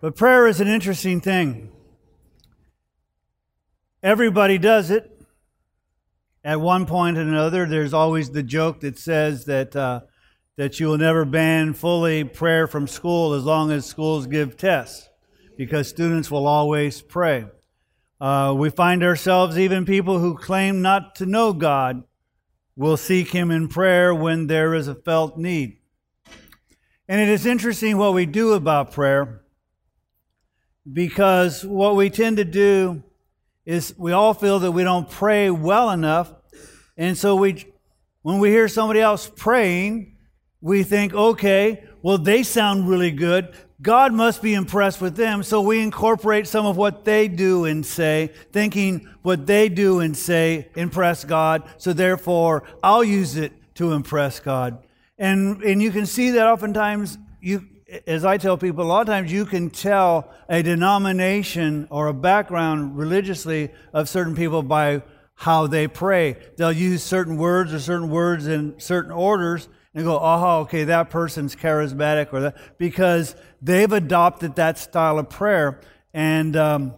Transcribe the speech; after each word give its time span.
But 0.00 0.14
prayer 0.14 0.46
is 0.46 0.60
an 0.60 0.68
interesting 0.68 1.22
thing. 1.22 1.72
Everybody 4.02 4.58
does 4.58 4.90
it. 4.90 5.10
At 6.44 6.60
one 6.60 6.84
point 6.84 7.16
or 7.16 7.22
another, 7.22 7.66
there's 7.66 7.94
always 7.94 8.30
the 8.30 8.42
joke 8.42 8.80
that 8.80 8.98
says 8.98 9.46
that, 9.46 9.74
uh, 9.74 10.02
that 10.56 10.78
you 10.78 10.88
will 10.88 10.98
never 10.98 11.24
ban 11.24 11.72
fully 11.72 12.24
prayer 12.24 12.66
from 12.66 12.86
school 12.86 13.32
as 13.32 13.44
long 13.44 13.72
as 13.72 13.86
schools 13.86 14.26
give 14.26 14.56
tests, 14.56 15.08
because 15.56 15.88
students 15.88 16.30
will 16.30 16.46
always 16.46 17.00
pray. 17.00 17.46
Uh, 18.20 18.54
we 18.56 18.68
find 18.68 19.02
ourselves, 19.02 19.58
even 19.58 19.86
people 19.86 20.18
who 20.18 20.36
claim 20.36 20.82
not 20.82 21.14
to 21.16 21.26
know 21.26 21.52
God, 21.54 22.04
will 22.76 22.98
seek 22.98 23.30
Him 23.30 23.50
in 23.50 23.66
prayer 23.66 24.14
when 24.14 24.46
there 24.46 24.74
is 24.74 24.88
a 24.88 24.94
felt 24.94 25.38
need. 25.38 25.78
And 27.08 27.20
it 27.20 27.28
is 27.28 27.46
interesting 27.46 27.96
what 27.96 28.14
we 28.14 28.26
do 28.26 28.52
about 28.52 28.92
prayer 28.92 29.42
because 30.92 31.64
what 31.64 31.96
we 31.96 32.10
tend 32.10 32.36
to 32.36 32.44
do 32.44 33.02
is 33.64 33.94
we 33.98 34.12
all 34.12 34.34
feel 34.34 34.60
that 34.60 34.72
we 34.72 34.84
don't 34.84 35.10
pray 35.10 35.50
well 35.50 35.90
enough. 35.90 36.32
And 36.96 37.18
so 37.18 37.34
we, 37.34 37.66
when 38.22 38.38
we 38.38 38.50
hear 38.50 38.68
somebody 38.68 39.00
else 39.00 39.30
praying, 39.34 40.16
we 40.60 40.84
think, 40.84 41.12
okay, 41.12 41.84
well, 42.02 42.18
they 42.18 42.42
sound 42.42 42.88
really 42.88 43.10
good. 43.10 43.52
God 43.82 44.12
must 44.12 44.40
be 44.40 44.54
impressed 44.54 45.00
with 45.00 45.16
them. 45.16 45.42
So 45.42 45.60
we 45.60 45.82
incorporate 45.82 46.46
some 46.46 46.64
of 46.64 46.76
what 46.76 47.04
they 47.04 47.28
do 47.28 47.66
and 47.66 47.84
say, 47.84 48.32
thinking 48.52 49.08
what 49.22 49.46
they 49.46 49.68
do 49.68 50.00
and 50.00 50.16
say 50.16 50.68
impress 50.76 51.24
God. 51.24 51.68
So 51.76 51.92
therefore, 51.92 52.62
I'll 52.82 53.04
use 53.04 53.36
it 53.36 53.52
to 53.74 53.92
impress 53.92 54.40
God. 54.40 54.78
And, 55.18 55.62
and 55.62 55.82
you 55.82 55.90
can 55.90 56.06
see 56.06 56.30
that 56.30 56.46
oftentimes 56.46 57.18
you, 57.40 57.66
as 58.06 58.24
I 58.24 58.36
tell 58.36 58.58
people, 58.58 58.84
a 58.84 58.86
lot 58.86 59.02
of 59.02 59.06
times 59.06 59.30
you 59.30 59.46
can 59.46 59.70
tell 59.70 60.32
a 60.48 60.62
denomination 60.62 61.86
or 61.90 62.08
a 62.08 62.14
background 62.14 62.96
religiously 62.98 63.70
of 63.92 64.08
certain 64.08 64.34
people 64.34 64.62
by 64.62 65.02
how 65.34 65.66
they 65.66 65.86
pray. 65.86 66.36
They'll 66.56 66.72
use 66.72 67.02
certain 67.02 67.36
words 67.36 67.72
or 67.72 67.78
certain 67.78 68.10
words 68.10 68.46
in 68.46 68.80
certain 68.80 69.12
orders 69.12 69.68
and 69.94 70.04
go, 70.04 70.18
oh, 70.20 70.60
okay, 70.60 70.84
that 70.84 71.10
person's 71.10 71.54
charismatic 71.54 72.32
or 72.32 72.40
that, 72.40 72.78
because 72.78 73.36
they've 73.62 73.92
adopted 73.92 74.56
that 74.56 74.78
style 74.78 75.18
of 75.18 75.30
prayer. 75.30 75.80
And, 76.12 76.56
um, 76.56 76.94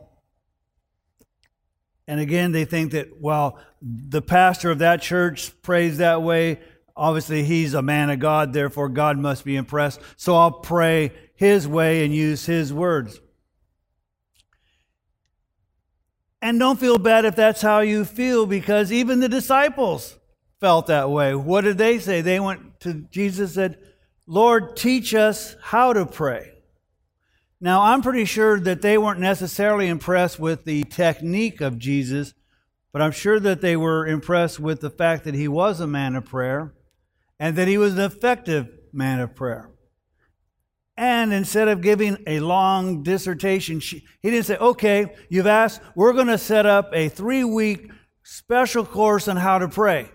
and 2.06 2.19
again, 2.19 2.53
they 2.53 2.64
think 2.64 2.92
that, 2.92 3.20
well, 3.20 3.59
the 3.83 4.22
pastor 4.22 4.70
of 4.70 4.78
that 4.78 5.03
church 5.03 5.53
prays 5.62 5.98
that 5.98 6.22
way 6.22 6.61
Obviously, 6.98 7.44
he's 7.44 7.74
a 7.74 7.80
man 7.80 8.10
of 8.10 8.18
God, 8.18 8.52
therefore, 8.52 8.88
God 8.88 9.18
must 9.18 9.44
be 9.44 9.54
impressed. 9.54 10.00
So 10.16 10.34
I'll 10.34 10.50
pray 10.50 11.12
his 11.36 11.68
way 11.68 12.04
and 12.04 12.12
use 12.12 12.44
his 12.44 12.72
words. 12.72 13.20
And 16.42 16.58
don't 16.58 16.80
feel 16.80 16.98
bad 16.98 17.24
if 17.24 17.36
that's 17.36 17.62
how 17.62 17.80
you 17.80 18.04
feel, 18.04 18.46
because 18.46 18.91
even 18.91 19.20
the 19.20 19.28
disciples 19.28 20.19
felt 20.58 20.88
that 20.88 21.08
way. 21.08 21.36
What 21.36 21.60
did 21.60 21.78
they 21.78 22.00
say? 22.00 22.20
They 22.20 22.41
went 22.41 22.80
to 22.80 22.94
Jesus 22.94 23.38
and 23.38 23.50
said, 23.50 23.78
Lord, 24.26 24.76
teach 24.76 25.14
us 25.14 25.54
how 25.62 25.92
to 25.92 26.04
pray. 26.04 26.52
Now, 27.60 27.82
I'm 27.82 28.02
pretty 28.02 28.24
sure 28.24 28.58
that 28.58 28.82
they 28.82 28.98
weren't 28.98 29.20
necessarily 29.20 29.86
impressed 29.86 30.41
with 30.41 30.64
the 30.64 30.82
technique 30.82 31.60
of 31.60 31.78
Jesus, 31.78 32.34
but 32.92 33.02
I'm 33.02 33.12
sure 33.12 33.38
that 33.38 33.60
they 33.60 33.76
were 33.76 34.04
impressed 34.04 34.58
with 34.58 34.80
the 34.80 34.91
fact 34.91 35.22
that 35.24 35.34
he 35.34 35.46
was 35.46 35.78
a 35.78 35.86
man 35.86 36.16
of 36.16 36.24
prayer 36.24 36.74
and 37.39 37.56
that 37.56 37.69
he 37.69 37.78
was 37.78 37.94
an 37.94 38.00
effective 38.00 38.69
man 38.92 39.20
of 39.20 39.34
prayer. 39.34 39.70
And 40.97 41.33
instead 41.33 41.69
of 41.69 41.81
giving 41.81 42.19
a 42.27 42.41
long 42.41 43.05
dissertation, 43.05 43.81
he 43.81 44.03
didn't 44.22 44.47
say, 44.47 44.56
okay, 44.56 45.14
you've 45.28 45.47
asked, 45.47 45.81
we're 45.94 46.12
going 46.12 46.27
to 46.27 46.39
set 46.39 46.66
up 46.66 46.91
a 46.92 47.09
three 47.09 47.44
week 47.44 47.91
special 48.25 48.84
course 48.84 49.28
on 49.28 49.36
how 49.36 49.59
to 49.59 49.69
pray. 49.69 50.11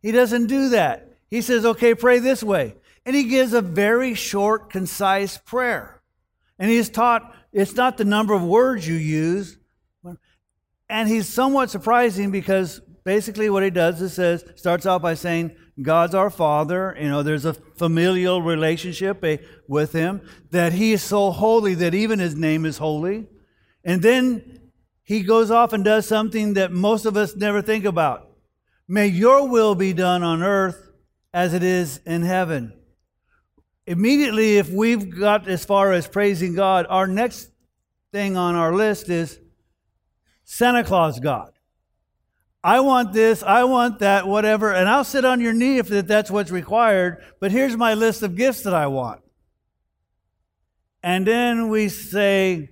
He 0.00 0.12
doesn't 0.12 0.46
do 0.46 0.68
that. 0.68 1.18
He 1.28 1.40
says, 1.42 1.64
okay, 1.64 1.94
pray 1.94 2.20
this 2.20 2.44
way. 2.44 2.76
And 3.04 3.16
he 3.16 3.24
gives 3.24 3.52
a 3.52 3.60
very 3.60 4.14
short, 4.14 4.70
concise 4.70 5.36
prayer. 5.38 6.00
And 6.60 6.70
he's 6.70 6.88
taught 6.88 7.34
it's 7.52 7.74
not 7.74 7.96
the 7.96 8.04
number 8.04 8.34
of 8.34 8.44
words 8.44 8.86
you 8.86 8.94
use. 8.94 9.58
And 10.88 11.08
he's 11.08 11.28
somewhat 11.28 11.70
surprising 11.70 12.30
because 12.30 12.80
basically 13.04 13.50
what 13.50 13.64
he 13.64 13.70
does 13.70 14.00
is 14.00 14.12
says, 14.12 14.44
starts 14.54 14.86
out 14.86 15.02
by 15.02 15.14
saying, 15.14 15.56
God's 15.80 16.14
our 16.14 16.30
Father. 16.30 16.96
You 16.98 17.08
know, 17.08 17.22
there's 17.22 17.44
a 17.44 17.54
familial 17.54 18.42
relationship 18.42 19.22
eh, 19.24 19.38
with 19.68 19.92
Him, 19.92 20.22
that 20.50 20.72
He 20.72 20.92
is 20.92 21.02
so 21.02 21.30
holy 21.30 21.74
that 21.74 21.94
even 21.94 22.18
His 22.18 22.34
name 22.34 22.64
is 22.64 22.78
holy. 22.78 23.26
And 23.84 24.02
then 24.02 24.70
He 25.02 25.22
goes 25.22 25.50
off 25.50 25.72
and 25.72 25.84
does 25.84 26.06
something 26.06 26.54
that 26.54 26.72
most 26.72 27.04
of 27.04 27.16
us 27.16 27.36
never 27.36 27.62
think 27.62 27.84
about. 27.84 28.30
May 28.88 29.08
your 29.08 29.48
will 29.48 29.74
be 29.74 29.92
done 29.92 30.22
on 30.22 30.42
earth 30.42 30.90
as 31.34 31.52
it 31.52 31.62
is 31.62 31.98
in 32.06 32.22
heaven. 32.22 32.72
Immediately, 33.86 34.56
if 34.56 34.70
we've 34.70 35.16
got 35.18 35.48
as 35.48 35.64
far 35.64 35.92
as 35.92 36.08
praising 36.08 36.54
God, 36.54 36.86
our 36.88 37.06
next 37.06 37.50
thing 38.12 38.36
on 38.36 38.54
our 38.54 38.74
list 38.74 39.08
is 39.08 39.38
Santa 40.44 40.82
Claus 40.82 41.20
God. 41.20 41.52
I 42.66 42.80
want 42.80 43.12
this, 43.12 43.44
I 43.44 43.62
want 43.62 44.00
that, 44.00 44.26
whatever, 44.26 44.72
and 44.72 44.88
I'll 44.88 45.04
sit 45.04 45.24
on 45.24 45.40
your 45.40 45.52
knee 45.52 45.78
if 45.78 45.86
that's 45.86 46.32
what's 46.32 46.50
required, 46.50 47.22
but 47.38 47.52
here's 47.52 47.76
my 47.76 47.94
list 47.94 48.24
of 48.24 48.34
gifts 48.34 48.62
that 48.62 48.74
I 48.74 48.88
want. 48.88 49.20
And 51.00 51.24
then 51.24 51.68
we 51.68 51.88
say, 51.88 52.70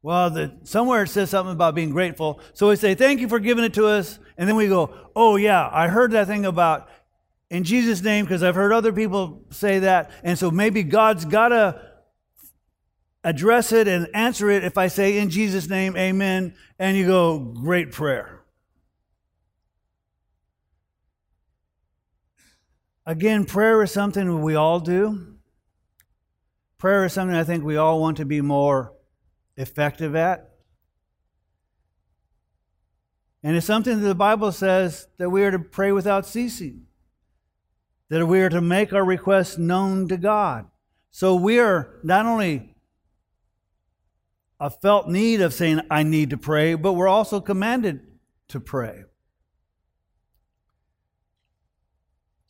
well, 0.00 0.30
the, 0.30 0.56
somewhere 0.62 1.02
it 1.02 1.08
says 1.08 1.28
something 1.28 1.52
about 1.52 1.74
being 1.74 1.90
grateful. 1.90 2.40
So 2.54 2.70
we 2.70 2.76
say, 2.76 2.94
thank 2.94 3.20
you 3.20 3.28
for 3.28 3.38
giving 3.38 3.64
it 3.64 3.74
to 3.74 3.86
us. 3.86 4.18
And 4.38 4.48
then 4.48 4.56
we 4.56 4.66
go, 4.66 5.10
oh, 5.14 5.36
yeah, 5.36 5.68
I 5.70 5.88
heard 5.88 6.12
that 6.12 6.26
thing 6.26 6.46
about 6.46 6.88
in 7.50 7.64
Jesus' 7.64 8.00
name 8.00 8.24
because 8.24 8.42
I've 8.42 8.54
heard 8.54 8.72
other 8.72 8.94
people 8.94 9.44
say 9.50 9.80
that. 9.80 10.10
And 10.22 10.38
so 10.38 10.50
maybe 10.50 10.82
God's 10.82 11.26
got 11.26 11.48
to 11.48 11.82
address 13.22 13.72
it 13.72 13.88
and 13.88 14.08
answer 14.14 14.48
it 14.48 14.64
if 14.64 14.78
I 14.78 14.86
say 14.86 15.18
in 15.18 15.28
Jesus' 15.28 15.68
name, 15.68 15.98
amen. 15.98 16.54
And 16.78 16.96
you 16.96 17.06
go, 17.06 17.38
great 17.38 17.92
prayer. 17.92 18.43
Again, 23.06 23.44
prayer 23.44 23.82
is 23.82 23.92
something 23.92 24.40
we 24.40 24.54
all 24.54 24.80
do. 24.80 25.36
Prayer 26.78 27.04
is 27.04 27.12
something 27.12 27.36
I 27.36 27.44
think 27.44 27.64
we 27.64 27.76
all 27.76 28.00
want 28.00 28.16
to 28.16 28.24
be 28.24 28.40
more 28.40 28.92
effective 29.56 30.14
at. 30.14 30.50
And 33.42 33.56
it's 33.56 33.66
something 33.66 34.00
that 34.00 34.06
the 34.08 34.14
Bible 34.14 34.52
says 34.52 35.06
that 35.18 35.28
we 35.28 35.44
are 35.44 35.50
to 35.50 35.58
pray 35.58 35.92
without 35.92 36.24
ceasing, 36.24 36.86
that 38.08 38.26
we 38.26 38.40
are 38.40 38.48
to 38.48 38.62
make 38.62 38.94
our 38.94 39.04
requests 39.04 39.58
known 39.58 40.08
to 40.08 40.16
God. 40.16 40.66
So 41.10 41.34
we 41.34 41.58
are 41.60 42.00
not 42.02 42.24
only 42.24 42.74
a 44.58 44.70
felt 44.70 45.08
need 45.08 45.42
of 45.42 45.52
saying, 45.52 45.82
I 45.90 46.04
need 46.04 46.30
to 46.30 46.38
pray, 46.38 46.74
but 46.74 46.94
we're 46.94 47.06
also 47.06 47.38
commanded 47.38 48.00
to 48.48 48.60
pray. 48.60 49.04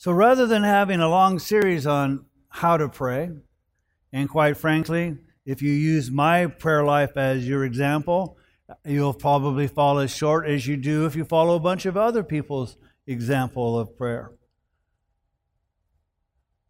So 0.05 0.13
rather 0.13 0.47
than 0.47 0.65
having 0.65 1.01
a 1.01 1.09
long 1.09 1.39
series 1.39 1.87
on 1.87 2.27
how 2.51 2.77
to 2.77 2.91
pray, 2.91 3.31
and 4.13 4.29
quite 4.29 4.59
frankly, 4.59 5.17
if 5.47 5.63
you 5.63 5.73
use 5.73 6.11
my 6.11 6.45
prayer 6.45 6.85
life 6.85 7.17
as 7.17 7.49
your 7.49 7.65
example, 7.65 8.37
you'll 8.85 9.15
probably 9.15 9.67
fall 9.67 9.99
as 9.99 10.15
short 10.15 10.47
as 10.47 10.67
you 10.67 10.77
do 10.77 11.07
if 11.07 11.17
you 11.17 11.25
follow 11.25 11.57
a 11.57 11.59
bunch 11.59 11.87
of 11.87 11.97
other 11.97 12.23
people's 12.23 12.77
example 13.07 13.79
of 13.79 13.97
prayer. 13.97 14.33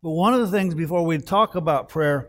But 0.00 0.10
one 0.10 0.32
of 0.32 0.40
the 0.40 0.56
things 0.56 0.76
before 0.76 1.04
we 1.04 1.18
talk 1.18 1.56
about 1.56 1.88
prayer 1.88 2.28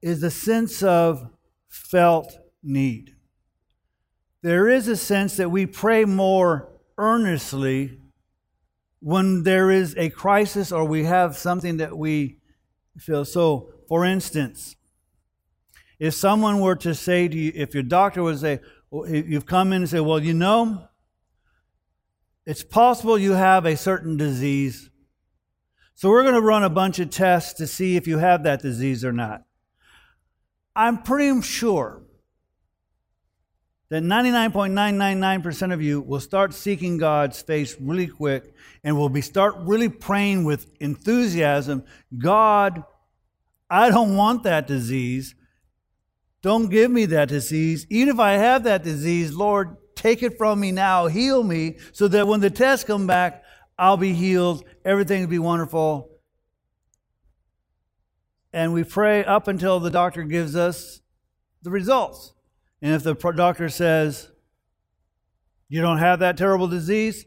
is 0.00 0.20
the 0.20 0.30
sense 0.30 0.84
of 0.84 1.28
felt 1.68 2.32
need. 2.62 3.16
There 4.40 4.68
is 4.68 4.86
a 4.86 4.96
sense 4.96 5.36
that 5.38 5.50
we 5.50 5.66
pray 5.66 6.04
more 6.04 6.68
earnestly 6.96 8.02
when 9.00 9.42
there 9.42 9.70
is 9.70 9.94
a 9.96 10.10
crisis 10.10 10.72
or 10.72 10.84
we 10.84 11.04
have 11.04 11.36
something 11.36 11.76
that 11.76 11.96
we 11.96 12.38
feel. 12.98 13.24
So, 13.24 13.72
for 13.88 14.04
instance, 14.04 14.76
if 15.98 16.14
someone 16.14 16.60
were 16.60 16.76
to 16.76 16.94
say 16.94 17.28
to 17.28 17.36
you, 17.36 17.52
if 17.54 17.74
your 17.74 17.82
doctor 17.82 18.22
would 18.22 18.38
say, 18.38 18.60
you've 19.08 19.46
come 19.46 19.72
in 19.72 19.82
and 19.82 19.88
say, 19.88 20.00
well, 20.00 20.22
you 20.22 20.34
know, 20.34 20.88
it's 22.44 22.62
possible 22.62 23.18
you 23.18 23.32
have 23.32 23.66
a 23.66 23.76
certain 23.76 24.16
disease. 24.16 24.90
So 25.94 26.10
we're 26.10 26.22
going 26.22 26.34
to 26.34 26.40
run 26.40 26.62
a 26.62 26.70
bunch 26.70 26.98
of 26.98 27.10
tests 27.10 27.54
to 27.54 27.66
see 27.66 27.96
if 27.96 28.06
you 28.06 28.18
have 28.18 28.42
that 28.44 28.60
disease 28.60 29.04
or 29.04 29.12
not. 29.12 29.42
I'm 30.74 31.02
pretty 31.02 31.40
sure 31.42 32.05
that 33.88 34.02
99.999% 34.02 35.72
of 35.72 35.80
you 35.80 36.00
will 36.00 36.20
start 36.20 36.52
seeking 36.52 36.98
God's 36.98 37.40
face 37.40 37.76
really 37.80 38.08
quick 38.08 38.52
and 38.82 38.96
will 38.96 39.08
be 39.08 39.20
start 39.20 39.54
really 39.58 39.88
praying 39.88 40.44
with 40.44 40.70
enthusiasm 40.80 41.84
God, 42.18 42.84
I 43.70 43.90
don't 43.90 44.16
want 44.16 44.42
that 44.44 44.66
disease. 44.66 45.34
don't 46.42 46.68
give 46.68 46.90
me 46.90 47.06
that 47.06 47.28
disease. 47.28 47.86
Even 47.90 48.14
if 48.14 48.20
I 48.20 48.32
have 48.32 48.64
that 48.64 48.84
disease, 48.84 49.32
Lord, 49.32 49.76
take 49.96 50.22
it 50.22 50.38
from 50.38 50.60
me 50.60 50.70
now. 50.70 51.06
Heal 51.06 51.42
me 51.42 51.78
so 51.92 52.06
that 52.08 52.28
when 52.28 52.40
the 52.40 52.50
tests 52.50 52.84
come 52.84 53.06
back, 53.06 53.42
I'll 53.78 53.96
be 53.96 54.12
healed. 54.12 54.64
Everything 54.84 55.22
will 55.22 55.28
be 55.28 55.38
wonderful. 55.40 56.10
And 58.52 58.72
we 58.72 58.84
pray 58.84 59.24
up 59.24 59.48
until 59.48 59.80
the 59.80 59.90
doctor 59.90 60.22
gives 60.22 60.54
us 60.54 61.00
the 61.62 61.70
results. 61.70 62.32
And 62.82 62.94
if 62.94 63.02
the 63.02 63.14
doctor 63.14 63.68
says, 63.68 64.28
you 65.68 65.80
don't 65.80 65.98
have 65.98 66.20
that 66.20 66.36
terrible 66.36 66.68
disease, 66.68 67.24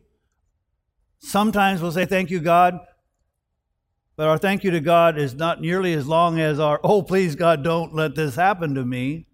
sometimes 1.20 1.82
we'll 1.82 1.92
say, 1.92 2.06
Thank 2.06 2.30
you, 2.30 2.40
God. 2.40 2.80
But 4.16 4.28
our 4.28 4.38
thank 4.38 4.66
you 4.66 4.72
to 4.72 4.82
God 4.82 5.18
is 5.18 5.34
not 5.34 5.62
nearly 5.62 5.94
as 5.94 6.06
long 6.06 6.40
as 6.42 6.60
our, 6.60 6.80
oh, 6.84 7.02
please, 7.02 7.36
God, 7.36 7.64
don't 7.64 7.96
let 7.96 8.16
this 8.16 8.36
happen 8.36 8.76
to 8.76 8.84
me. 8.84 9.28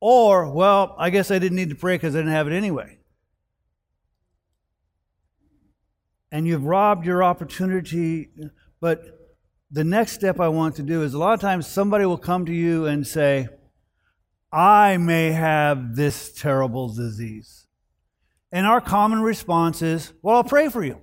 Or, 0.00 0.50
well, 0.50 0.94
I 0.98 1.10
guess 1.10 1.30
I 1.30 1.38
didn't 1.38 1.56
need 1.56 1.68
to 1.68 1.74
pray 1.74 1.96
because 1.96 2.14
I 2.14 2.20
didn't 2.20 2.32
have 2.32 2.46
it 2.46 2.54
anyway. 2.54 3.00
And 6.32 6.46
you've 6.46 6.64
robbed 6.64 7.04
your 7.04 7.22
opportunity. 7.22 8.30
But 8.80 9.02
the 9.70 9.84
next 9.84 10.12
step 10.12 10.40
I 10.40 10.48
want 10.48 10.76
to 10.76 10.82
do 10.82 11.02
is 11.02 11.12
a 11.12 11.18
lot 11.18 11.34
of 11.34 11.40
times 11.40 11.66
somebody 11.66 12.06
will 12.06 12.16
come 12.16 12.46
to 12.46 12.52
you 12.52 12.86
and 12.86 13.06
say, 13.06 13.48
I 14.50 14.96
may 14.96 15.32
have 15.32 15.94
this 15.96 16.32
terrible 16.32 16.88
disease. 16.88 17.66
And 18.50 18.66
our 18.66 18.80
common 18.80 19.20
response 19.20 19.82
is, 19.82 20.12
Well, 20.22 20.36
I'll 20.36 20.44
pray 20.44 20.68
for 20.68 20.82
you. 20.82 21.00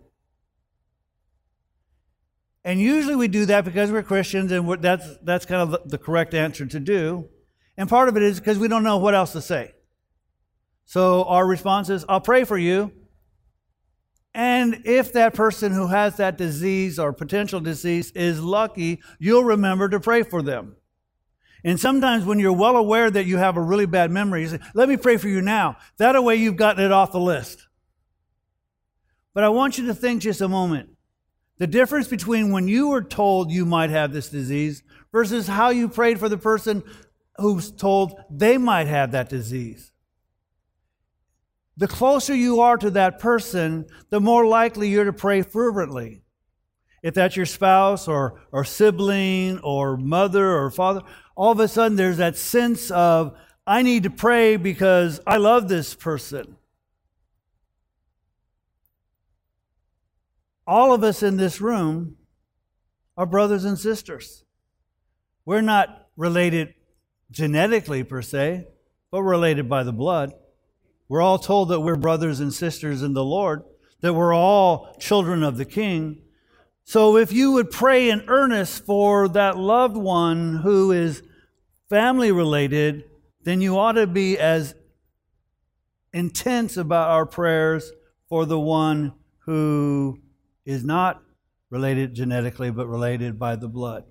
And 2.64 2.82
usually 2.82 3.16
we 3.16 3.28
do 3.28 3.46
that 3.46 3.64
because 3.64 3.92
we're 3.92 4.02
Christians 4.02 4.52
and 4.52 4.68
we're, 4.68 4.78
that's, 4.78 5.06
that's 5.22 5.46
kind 5.46 5.62
of 5.62 5.88
the 5.88 6.00
correct 6.00 6.34
answer 6.34 6.66
to 6.66 6.80
do. 6.80 7.30
And 7.78 7.88
part 7.88 8.10
of 8.10 8.18
it 8.18 8.24
is 8.24 8.40
because 8.40 8.58
we 8.58 8.68
don't 8.68 8.84
know 8.84 8.98
what 8.98 9.14
else 9.14 9.34
to 9.34 9.42
say. 9.42 9.74
So 10.86 11.24
our 11.26 11.46
response 11.46 11.90
is, 11.90 12.06
I'll 12.10 12.22
pray 12.22 12.44
for 12.44 12.58
you. 12.58 12.92
And 14.34 14.82
if 14.86 15.14
that 15.14 15.34
person 15.34 15.72
who 15.72 15.88
has 15.88 16.18
that 16.18 16.38
disease 16.38 16.98
or 16.98 17.14
potential 17.14 17.60
disease 17.60 18.12
is 18.12 18.42
lucky, 18.42 19.02
you'll 19.20 19.44
remember 19.44 19.88
to 19.90 20.00
pray 20.00 20.24
for 20.24 20.42
them. 20.42 20.76
And 21.66 21.80
sometimes 21.80 22.26
when 22.26 22.38
you're 22.38 22.54
well 22.54 22.78
aware 22.78 23.10
that 23.10 23.26
you 23.26 23.38
have 23.38 23.58
a 23.58 23.62
really 23.62 23.88
bad 23.88 24.12
memory, 24.12 24.44
you 24.44 24.50
say, 24.50 24.60
Let 24.76 24.88
me 24.88 24.98
pray 24.98 25.18
for 25.18 25.28
you 25.28 25.42
now. 25.42 25.78
That 25.98 26.24
way 26.24 26.36
you've 26.36 26.58
gotten 26.58 26.86
it 26.86 26.92
off 26.92 27.12
the 27.12 27.20
list. 27.20 27.68
But 29.34 29.44
I 29.44 29.50
want 29.50 29.80
you 29.80 29.88
to 29.88 29.96
think 29.96 30.22
just 30.22 30.42
a 30.42 30.48
moment 30.48 30.92
the 31.58 31.66
difference 31.66 32.08
between 32.08 32.52
when 32.52 32.68
you 32.68 32.90
were 32.90 33.02
told 33.02 33.50
you 33.50 33.66
might 33.66 33.90
have 33.90 34.14
this 34.14 34.30
disease 34.30 34.84
versus 35.12 35.48
how 35.48 35.70
you 35.70 35.90
prayed 35.90 36.20
for 36.20 36.30
the 36.30 36.38
person 36.38 36.84
who's 37.38 37.72
told 37.72 38.14
they 38.30 38.58
might 38.58 38.88
have 38.88 39.14
that 39.14 39.30
disease. 39.30 39.92
The 41.78 41.88
closer 41.88 42.36
you 42.36 42.62
are 42.62 42.78
to 42.78 42.92
that 42.92 43.20
person, 43.20 43.88
the 44.10 44.22
more 44.22 44.46
likely 44.46 44.90
you're 44.90 45.06
to 45.06 45.14
pray 45.14 45.42
fervently. 45.42 46.22
If 47.02 47.14
that's 47.14 47.36
your 47.36 47.46
spouse 47.46 48.08
or, 48.08 48.42
or 48.52 48.64
sibling 48.64 49.60
or 49.60 49.96
mother 49.96 50.58
or 50.58 50.72
father, 50.72 51.02
all 51.36 51.52
of 51.52 51.60
a 51.60 51.68
sudden 51.68 51.98
there's 51.98 52.18
that 52.18 52.38
sense 52.38 52.90
of, 52.92 53.38
I 53.68 53.82
need 53.82 54.04
to 54.04 54.10
pray 54.10 54.58
because 54.58 55.20
I 55.26 55.38
love 55.38 55.68
this 55.68 55.94
person. 55.94 56.56
all 60.68 60.94
of 60.94 61.04
us 61.04 61.22
in 61.22 61.38
this 61.38 61.62
room 61.62 62.16
are 63.18 63.26
brothers 63.26 63.66
and 63.66 63.78
sisters. 63.78 64.44
We're 65.46 65.62
not 65.62 66.08
related 66.18 66.74
genetically 67.32 68.04
per 68.04 68.22
se, 68.22 68.68
but 69.12 69.22
related 69.22 69.70
by 69.70 69.84
the 69.84 69.94
blood. 69.94 70.34
We're 71.08 71.22
all 71.22 71.38
told 71.38 71.70
that 71.70 71.82
we're 71.82 71.96
brothers 71.96 72.40
and 72.40 72.54
sisters 72.54 73.04
in 73.04 73.14
the 73.14 73.24
Lord, 73.24 73.64
that 74.02 74.14
we're 74.14 74.34
all 74.34 74.96
children 75.00 75.44
of 75.44 75.58
the 75.58 75.66
King. 75.66 76.22
So 76.84 77.18
if 77.18 77.32
you 77.32 77.52
would 77.54 77.70
pray 77.70 78.10
in 78.10 78.26
earnest 78.28 78.86
for 78.86 79.28
that 79.30 79.58
loved 79.58 79.98
one 79.98 80.58
who 80.58 80.92
is 80.92 81.22
family 81.90 82.32
related, 82.32 83.06
then 83.44 83.62
you 83.62 83.78
ought 83.78 83.94
to 83.94 84.08
be 84.08 84.38
as 84.38 84.76
intense 86.14 86.78
about 86.78 87.10
our 87.10 87.26
prayers 87.26 87.92
for 88.30 88.46
the 88.46 88.60
one 88.60 89.14
who 89.40 90.20
is 90.66 90.84
not 90.84 91.22
related 91.70 92.14
genetically, 92.14 92.72
but 92.72 92.88
related 92.88 93.38
by 93.38 93.56
the 93.56 93.68
blood. 93.68 94.04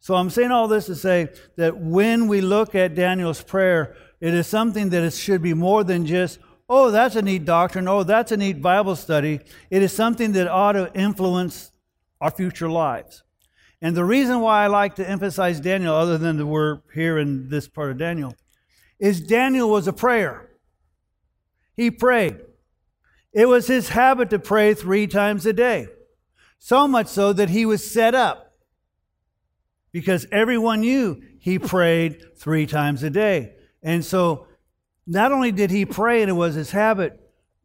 So 0.00 0.14
I'm 0.14 0.30
saying 0.30 0.50
all 0.50 0.66
this 0.66 0.86
to 0.86 0.96
say 0.96 1.28
that 1.56 1.78
when 1.78 2.26
we 2.26 2.40
look 2.40 2.74
at 2.74 2.94
Daniel's 2.94 3.42
prayer, 3.42 3.94
it 4.20 4.34
is 4.34 4.46
something 4.46 4.88
that 4.90 5.04
it 5.04 5.12
should 5.12 5.42
be 5.42 5.54
more 5.54 5.84
than 5.84 6.04
just, 6.06 6.40
oh, 6.68 6.90
that's 6.90 7.14
a 7.14 7.22
neat 7.22 7.44
doctrine, 7.44 7.86
oh, 7.86 8.02
that's 8.02 8.32
a 8.32 8.36
neat 8.36 8.60
Bible 8.60 8.96
study. 8.96 9.40
It 9.70 9.82
is 9.82 9.92
something 9.92 10.32
that 10.32 10.48
ought 10.48 10.72
to 10.72 10.92
influence 10.94 11.70
our 12.20 12.30
future 12.30 12.68
lives. 12.68 13.22
And 13.82 13.96
the 13.96 14.04
reason 14.04 14.40
why 14.40 14.64
I 14.64 14.68
like 14.68 14.94
to 14.94 15.08
emphasize 15.08 15.60
Daniel, 15.60 15.94
other 15.94 16.16
than 16.16 16.36
that 16.36 16.46
we're 16.46 16.80
here 16.94 17.18
in 17.18 17.48
this 17.48 17.68
part 17.68 17.90
of 17.90 17.98
Daniel, 17.98 18.34
is 19.00 19.20
Daniel 19.20 19.68
was 19.68 19.88
a 19.88 19.92
prayer. 19.92 20.48
He 21.76 21.90
prayed. 21.90 22.38
It 23.32 23.46
was 23.46 23.66
his 23.66 23.88
habit 23.88 24.30
to 24.30 24.38
pray 24.38 24.72
three 24.74 25.08
times 25.08 25.44
a 25.46 25.52
day. 25.52 25.88
So 26.60 26.86
much 26.86 27.08
so 27.08 27.32
that 27.32 27.50
he 27.50 27.66
was 27.66 27.90
set 27.90 28.14
up 28.14 28.52
because 29.90 30.26
everyone 30.30 30.80
knew 30.80 31.20
he 31.40 31.58
prayed 31.58 32.22
three 32.36 32.66
times 32.66 33.02
a 33.02 33.10
day. 33.10 33.54
And 33.82 34.04
so 34.04 34.46
not 35.08 35.32
only 35.32 35.50
did 35.50 35.72
he 35.72 35.84
pray 35.84 36.22
and 36.22 36.30
it 36.30 36.34
was 36.34 36.54
his 36.54 36.70
habit, 36.70 37.18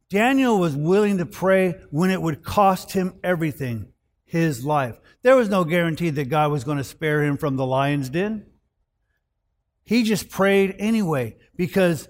Daniel 0.09 0.57
was 0.57 0.75
willing 0.75 1.19
to 1.19 1.27
pray 1.27 1.75
when 1.91 2.09
it 2.09 2.21
would 2.21 2.43
cost 2.43 2.93
him 2.93 3.13
everything, 3.23 3.93
his 4.27 4.63
life. 4.63 4.99
There 5.23 5.35
was 5.35 5.49
no 5.49 5.63
guarantee 5.63 6.11
that 6.11 6.29
God 6.29 6.51
was 6.51 6.63
going 6.63 6.77
to 6.77 6.83
spare 6.83 7.23
him 7.23 7.37
from 7.37 7.55
the 7.55 7.65
lion's 7.65 8.09
den. 8.09 8.45
He 9.83 10.03
just 10.03 10.29
prayed 10.29 10.75
anyway 10.77 11.37
because 11.55 12.09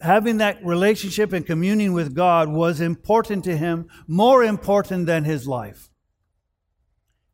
having 0.00 0.38
that 0.38 0.64
relationship 0.64 1.32
and 1.32 1.46
communing 1.46 1.92
with 1.92 2.14
God 2.14 2.48
was 2.48 2.80
important 2.80 3.44
to 3.44 3.56
him, 3.56 3.88
more 4.08 4.42
important 4.42 5.06
than 5.06 5.24
his 5.24 5.46
life. 5.46 5.88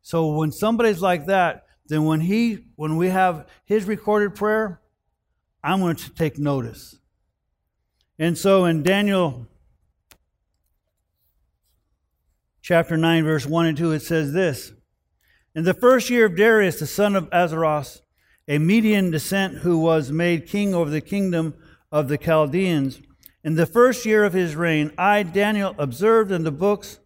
So 0.01 0.35
when 0.35 0.51
somebody's 0.51 1.01
like 1.01 1.25
that, 1.25 1.65
then 1.87 2.05
when 2.05 2.21
he 2.21 2.65
when 2.75 2.95
we 2.95 3.09
have 3.09 3.47
his 3.65 3.85
recorded 3.85 4.35
prayer, 4.35 4.81
I'm 5.63 5.79
going 5.79 5.95
to 5.95 6.13
take 6.13 6.37
notice. 6.37 6.99
And 8.19 8.37
so 8.37 8.65
in 8.65 8.83
Daniel 8.83 9.47
chapter 12.65 12.97
9 12.97 13.23
verse 13.23 13.45
1 13.45 13.67
and 13.67 13.77
2 13.77 13.91
it 13.91 14.01
says 14.01 14.33
this, 14.33 14.73
in 15.53 15.65
the 15.65 15.73
first 15.75 16.09
year 16.09 16.25
of 16.25 16.35
Darius 16.35 16.79
the 16.79 16.87
son 16.87 17.15
of 17.15 17.29
Ahasuerus, 17.31 18.01
a 18.47 18.57
Median 18.57 19.11
descent 19.11 19.57
who 19.59 19.77
was 19.77 20.11
made 20.11 20.47
king 20.47 20.73
over 20.73 20.89
the 20.89 20.99
kingdom 20.99 21.53
of 21.91 22.07
the 22.07 22.17
Chaldeans, 22.17 23.01
in 23.43 23.53
the 23.53 23.67
first 23.67 24.03
year 24.03 24.23
of 24.23 24.33
his 24.33 24.55
reign, 24.55 24.91
I, 24.97 25.21
Daniel, 25.21 25.75
observed 25.77 26.31
in 26.31 26.43
the 26.43 26.51
books 26.51 26.97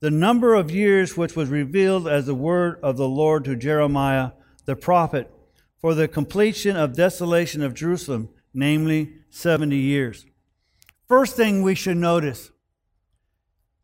the 0.00 0.10
number 0.10 0.54
of 0.54 0.70
years 0.70 1.18
which 1.18 1.36
was 1.36 1.50
revealed 1.50 2.08
as 2.08 2.24
the 2.24 2.34
word 2.34 2.78
of 2.82 2.96
the 2.96 3.06
Lord 3.06 3.44
to 3.44 3.56
Jeremiah 3.56 4.30
the 4.64 4.74
prophet 4.74 5.30
for 5.76 5.94
the 5.94 6.08
completion 6.08 6.78
of 6.78 6.96
desolation 6.96 7.60
of 7.60 7.74
Jerusalem, 7.74 8.30
namely 8.54 9.16
70 9.28 9.76
years. 9.76 10.24
First 11.06 11.36
thing 11.36 11.60
we 11.60 11.74
should 11.74 11.98
notice 11.98 12.50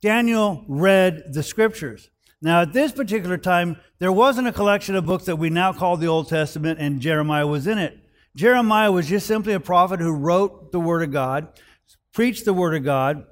Daniel 0.02 0.64
read 0.68 1.32
the 1.32 1.42
scriptures. 1.42 2.10
Now, 2.42 2.62
at 2.62 2.72
this 2.72 2.92
particular 2.92 3.36
time, 3.36 3.76
there 3.98 4.12
wasn't 4.12 4.48
a 4.48 4.52
collection 4.52 4.94
of 4.94 5.04
books 5.04 5.26
that 5.26 5.36
we 5.36 5.50
now 5.50 5.72
call 5.72 5.96
the 5.96 6.06
Old 6.06 6.28
Testament, 6.28 6.78
and 6.80 7.00
Jeremiah 7.00 7.46
was 7.46 7.66
in 7.66 7.78
it. 7.78 7.98
Jeremiah 8.34 8.92
was 8.92 9.08
just 9.08 9.26
simply 9.26 9.52
a 9.52 9.60
prophet 9.60 10.00
who 10.00 10.12
wrote 10.12 10.72
the 10.72 10.80
Word 10.80 11.02
of 11.02 11.12
God, 11.12 11.48
preached 12.12 12.44
the 12.44 12.54
Word 12.54 12.74
of 12.74 12.84
God. 12.84 13.24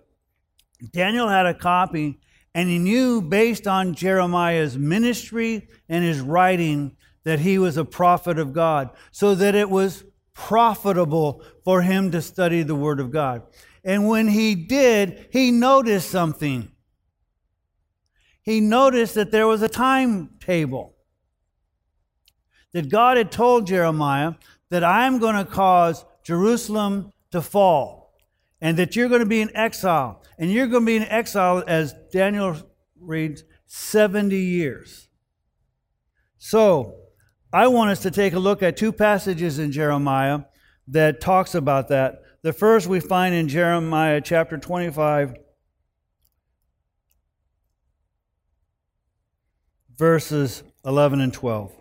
Daniel 0.92 1.28
had 1.28 1.46
a 1.46 1.54
copy 1.54 2.20
and 2.54 2.68
he 2.68 2.78
knew 2.78 3.20
based 3.20 3.66
on 3.66 3.94
Jeremiah's 3.94 4.76
ministry 4.76 5.68
and 5.88 6.04
his 6.04 6.20
writing 6.20 6.96
that 7.24 7.40
he 7.40 7.58
was 7.58 7.76
a 7.76 7.84
prophet 7.84 8.38
of 8.38 8.52
God, 8.52 8.90
so 9.12 9.34
that 9.34 9.54
it 9.54 9.68
was 9.68 10.04
profitable 10.34 11.42
for 11.64 11.82
him 11.82 12.10
to 12.10 12.22
study 12.22 12.62
the 12.62 12.74
Word 12.74 13.00
of 13.00 13.10
God. 13.10 13.42
And 13.84 14.08
when 14.08 14.28
he 14.28 14.54
did, 14.54 15.28
he 15.30 15.50
noticed 15.50 16.10
something. 16.10 16.70
He 18.42 18.60
noticed 18.60 19.14
that 19.14 19.30
there 19.30 19.46
was 19.46 19.62
a 19.62 19.68
timetable. 19.68 20.94
That 22.72 22.90
God 22.90 23.16
had 23.16 23.32
told 23.32 23.66
Jeremiah 23.66 24.34
that 24.70 24.84
I'm 24.84 25.18
going 25.18 25.36
to 25.36 25.50
cause 25.50 26.04
Jerusalem 26.22 27.12
to 27.30 27.40
fall 27.40 27.98
and 28.60 28.76
that 28.76 28.96
you're 28.96 29.08
going 29.08 29.20
to 29.20 29.26
be 29.26 29.40
in 29.40 29.54
exile. 29.56 30.22
And 30.38 30.52
you're 30.52 30.66
going 30.66 30.82
to 30.82 30.86
be 30.86 30.96
in 30.96 31.04
exile, 31.04 31.64
as 31.66 31.94
Daniel 32.12 32.56
reads, 32.98 33.44
70 33.66 34.36
years. 34.36 35.08
So, 36.38 36.94
I 37.52 37.66
want 37.68 37.90
us 37.90 38.00
to 38.00 38.10
take 38.10 38.34
a 38.34 38.38
look 38.38 38.62
at 38.62 38.76
two 38.76 38.92
passages 38.92 39.58
in 39.58 39.72
Jeremiah 39.72 40.40
that 40.88 41.20
talks 41.20 41.54
about 41.54 41.88
that. 41.88 42.22
The 42.48 42.54
first 42.54 42.86
we 42.86 43.00
find 43.00 43.34
in 43.34 43.46
Jeremiah 43.46 44.22
chapter 44.22 44.56
25 44.56 45.36
verses 49.98 50.62
11 50.82 51.20
and 51.20 51.34
12. 51.34 51.78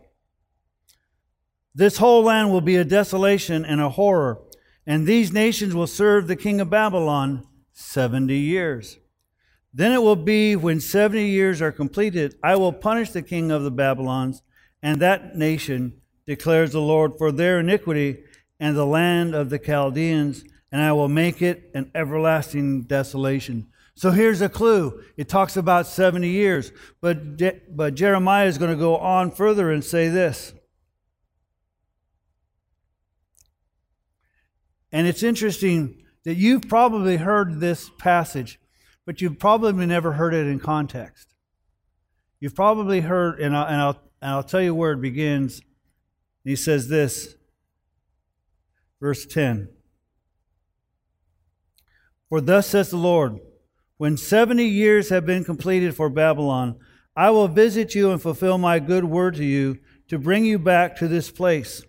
This 1.74 2.00
whole 2.00 2.22
land 2.22 2.52
will 2.52 2.60
be 2.60 2.76
a 2.76 2.84
desolation 2.84 3.64
and 3.64 3.80
a 3.80 3.88
horror, 3.88 4.42
and 4.86 5.08
these 5.08 5.32
nations 5.32 5.74
will 5.74 5.88
serve 5.88 6.28
the 6.28 6.36
king 6.36 6.60
of 6.60 6.70
Babylon 6.70 7.48
70 7.72 8.36
years. 8.36 8.98
Then 9.74 9.94
it 9.94 10.02
will 10.02 10.18
be 10.18 10.58
when 10.58 10.82
70 10.82 11.30
years 11.30 11.62
are 11.62 11.72
completed, 11.72 12.36
I 12.44 12.58
will 12.58 12.74
punish 12.74 13.12
the 13.12 13.22
king 13.22 13.52
of 13.52 13.64
the 13.64 13.72
Babylons 13.72 14.42
and 14.84 15.02
that 15.02 15.38
nation, 15.38 16.02
declares 16.26 16.74
the 16.74 16.82
Lord, 16.82 17.14
for 17.18 17.32
their 17.32 17.62
iniquity 17.62 18.26
and 18.60 18.76
the 18.76 18.86
land 18.86 19.34
of 19.34 19.50
the 19.50 19.60
Chaldeans, 19.60 20.44
and 20.72 20.82
I 20.82 20.92
will 20.92 21.08
make 21.08 21.42
it 21.42 21.72
an 21.74 21.92
everlasting 21.96 22.84
desolation. 22.84 23.68
So 23.96 24.12
here's 24.12 24.42
a 24.42 24.50
clue. 24.50 25.04
It 25.16 25.28
talks 25.28 25.58
about 25.58 25.88
70 25.88 26.28
years. 26.30 26.72
But, 27.02 27.76
but 27.76 27.96
Jeremiah 27.96 28.48
is 28.48 28.58
going 28.58 28.72
to 28.72 28.78
go 28.78 28.98
on 28.98 29.32
further 29.32 29.72
and 29.72 29.84
say 29.84 30.10
this. 30.10 30.54
And 34.92 35.08
it's 35.08 35.24
interesting 35.24 36.04
that 36.26 36.36
you've 36.36 36.68
probably 36.68 37.18
heard 37.18 37.60
this 37.60 37.90
passage, 37.98 38.60
but 39.06 39.22
you've 39.22 39.40
probably 39.40 39.86
never 39.86 40.14
heard 40.14 40.34
it 40.34 40.48
in 40.48 40.60
context. 40.60 41.34
You've 42.40 42.56
probably 42.56 43.02
heard, 43.02 43.40
and, 43.40 43.56
I, 43.56 43.72
and, 43.72 43.82
I'll, 43.82 44.02
and 44.22 44.32
I'll 44.32 44.44
tell 44.44 44.62
you 44.62 44.76
where 44.76 44.92
it 44.92 45.02
begins. 45.02 45.62
He 46.44 46.56
says 46.56 46.88
this, 46.88 47.36
verse 49.00 49.26
10 49.26 49.70
For 52.30 52.42
thus 52.42 52.68
says 52.68 52.90
the 52.90 52.98
Lord, 52.98 53.40
when 53.98 54.18
70 54.18 54.64
years 54.66 55.10
have 55.10 55.26
been 55.26 55.44
completed 55.44 55.96
for 55.96 56.10
Babylon, 56.10 56.78
I 57.16 57.30
will 57.32 57.48
visit 57.48 57.96
you 57.96 58.12
and 58.12 58.22
fulfill 58.22 58.58
my 58.58 58.80
good 58.80 59.06
word 59.06 59.36
to 59.36 59.46
you 59.46 59.80
to 60.10 60.20
bring 60.20 60.46
you 60.46 60.60
back 60.60 60.98
to 60.98 61.08
this 61.08 61.32
place. 61.32 61.84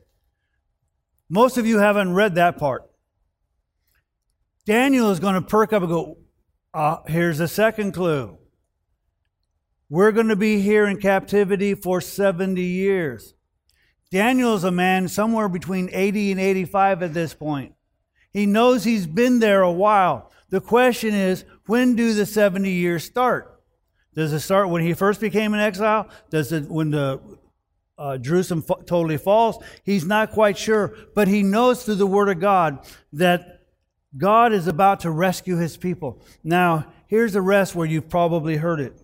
Most 1.28 1.59
of 1.59 1.66
you 1.66 1.78
haven't 1.78 2.14
read 2.14 2.35
that 2.37 2.57
part. 2.57 2.88
Daniel 4.64 5.11
is 5.11 5.21
going 5.21 5.35
to 5.35 5.42
perk 5.42 5.73
up 5.73 5.83
and 5.83 5.90
go, 5.90 6.18
uh, 6.73 6.99
here's 7.07 7.40
a 7.40 7.49
second 7.49 7.92
clue. 7.92 8.38
We're 9.90 10.12
going 10.12 10.28
to 10.28 10.37
be 10.37 10.61
here 10.61 10.87
in 10.87 11.00
captivity 11.00 11.75
for 11.75 12.00
70 12.00 12.62
years. 12.62 13.35
Daniel 14.11 14.54
is 14.54 14.64
a 14.64 14.71
man 14.71 15.09
somewhere 15.09 15.49
between 15.49 15.90
80 15.92 16.33
and 16.33 16.40
85 16.40 17.02
at 17.02 17.14
this 17.14 17.35
point. 17.35 17.75
He 18.38 18.47
knows 18.47 18.85
he's 18.85 19.09
been 19.09 19.40
there 19.40 19.62
a 19.62 19.73
while. 19.73 20.30
The 20.50 20.61
question 20.61 21.12
is, 21.12 21.45
when 21.66 21.97
do 21.97 22.14
the 22.14 22.25
70 22.25 22.71
years 22.71 23.02
start? 23.02 23.61
Does 24.14 24.33
it 24.33 24.38
start 24.38 24.68
when 24.68 24.80
he 24.80 24.95
first 24.95 25.21
became 25.21 25.54
an 25.54 25.61
exile? 25.61 26.09
Does 26.30 26.52
it 26.52 26.71
when 26.71 26.92
the 26.92 27.21
uh, 27.99 28.16
Jerusalem 28.18 28.62
totally 28.87 29.16
falls? 29.16 29.61
He's 29.83 30.04
not 30.04 30.30
quite 30.30 30.57
sure, 30.57 30.95
but 31.16 31.26
he 31.26 31.42
knows 31.42 31.83
through 31.83 31.97
the 31.97 32.07
Word 32.07 32.28
of 32.28 32.38
God 32.38 32.87
that 33.12 33.62
God 34.16 34.52
is 34.52 34.68
about 34.68 35.00
to 35.00 35.11
rescue 35.11 35.57
his 35.57 35.76
people. 35.76 36.23
Now, 36.45 36.87
here's 37.09 37.33
the 37.33 37.42
rest 37.42 37.75
where 37.75 37.88
you've 37.88 38.09
probably 38.09 38.59
heard 38.59 38.78
it. 38.78 39.02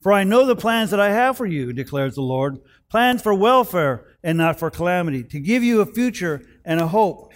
For 0.00 0.12
I 0.12 0.24
know 0.24 0.44
the 0.44 0.54
plans 0.54 0.90
that 0.90 1.00
I 1.00 1.12
have 1.12 1.38
for 1.38 1.46
you, 1.46 1.72
declares 1.72 2.14
the 2.14 2.20
Lord 2.20 2.58
plans 2.90 3.22
for 3.22 3.34
welfare 3.34 4.04
and 4.22 4.38
not 4.38 4.58
for 4.58 4.70
calamity, 4.70 5.22
to 5.24 5.40
give 5.40 5.62
you 5.62 5.80
a 5.80 5.86
future 5.86 6.42
and 6.64 6.80
a 6.80 6.88
hope. 6.88 7.27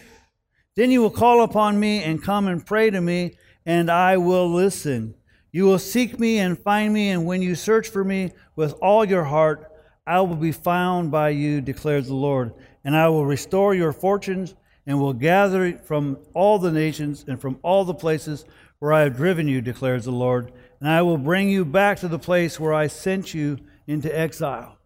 Then 0.75 0.91
you 0.91 1.03
will 1.03 1.11
call 1.11 1.43
upon 1.43 1.79
me 1.79 2.03
and 2.03 2.23
come 2.23 2.49
and 2.49 2.65
pray 2.65 2.91
to 2.91 3.01
me, 3.01 3.37
and 3.67 3.91
I 3.91 4.17
will 4.17 4.51
listen. 4.51 5.15
You 5.51 5.65
will 5.65 5.79
seek 5.79 6.19
me 6.19 6.39
and 6.39 6.59
find 6.59 6.95
me, 6.95 7.11
and 7.11 7.27
when 7.27 7.43
you 7.43 7.55
search 7.55 7.89
for 7.89 8.03
me 8.03 8.33
with 8.57 8.73
all 8.81 9.05
your 9.05 9.25
heart, 9.25 9.71
I 10.07 10.21
will 10.23 10.37
be 10.37 10.53
found 10.53 11.11
by 11.11 11.31
you, 11.31 11.61
declares 11.61 12.07
the 12.07 12.15
Lord. 12.15 12.55
And 12.85 12.97
I 12.97 13.09
will 13.09 13.27
restore 13.27 13.75
your 13.75 13.93
fortunes 13.93 14.55
and 14.87 14.99
will 14.99 15.13
gather 15.13 15.77
from 15.79 16.19
all 16.35 16.59
the 16.59 16.73
nations 16.73 17.25
and 17.29 17.41
from 17.41 17.59
all 17.63 17.85
the 17.85 17.95
places 17.95 18.45
where 18.79 18.93
I 18.93 19.03
have 19.03 19.17
driven 19.17 19.47
you, 19.47 19.61
declares 19.61 20.07
the 20.07 20.11
Lord. 20.11 20.53
And 20.81 20.89
I 20.89 21.03
will 21.03 21.19
bring 21.19 21.49
you 21.49 21.65
back 21.65 21.99
to 21.99 22.09
the 22.09 22.19
place 22.19 22.59
where 22.59 22.75
I 22.75 22.89
sent 22.89 23.33
you 23.33 23.59
into 23.87 24.19
exile. 24.19 24.79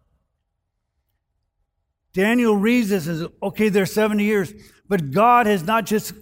Daniel 2.13 2.55
reads 2.55 2.89
this 2.89 3.07
and 3.07 3.17
says, 3.19 3.29
okay, 3.41 3.69
there's 3.69 3.93
70 3.93 4.23
years. 4.23 4.53
But 4.87 5.11
God 5.11 5.45
has 5.45 5.63
not 5.63 5.85
just 5.85 6.13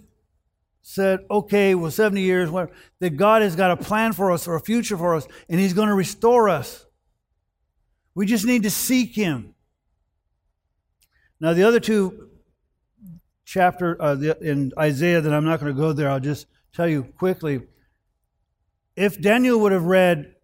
said, 0.82 1.20
okay, 1.30 1.74
well, 1.74 1.90
70 1.90 2.20
years, 2.20 2.48
whatever. 2.48 2.72
that 3.00 3.16
God 3.16 3.42
has 3.42 3.56
got 3.56 3.72
a 3.72 3.76
plan 3.76 4.12
for 4.12 4.30
us 4.30 4.46
or 4.46 4.54
a 4.54 4.60
future 4.60 4.96
for 4.96 5.16
us, 5.16 5.26
and 5.48 5.58
He's 5.58 5.72
going 5.72 5.88
to 5.88 5.94
restore 5.94 6.48
us. 6.48 6.86
We 8.14 8.24
just 8.24 8.44
need 8.44 8.62
to 8.62 8.70
seek 8.70 9.14
Him. 9.14 9.54
Now, 11.40 11.54
the 11.54 11.64
other 11.64 11.80
two 11.80 12.30
chapter 13.44 14.00
uh, 14.00 14.14
the, 14.14 14.38
in 14.40 14.72
Isaiah 14.78 15.20
that 15.20 15.32
I'm 15.32 15.44
not 15.44 15.60
going 15.60 15.74
to 15.74 15.80
go 15.80 15.92
there, 15.92 16.08
I'll 16.08 16.20
just 16.20 16.46
tell 16.72 16.88
you 16.88 17.04
quickly. 17.18 17.62
If 18.94 19.20
Daniel 19.20 19.58
would 19.60 19.72
have 19.72 19.84
read 19.84 20.34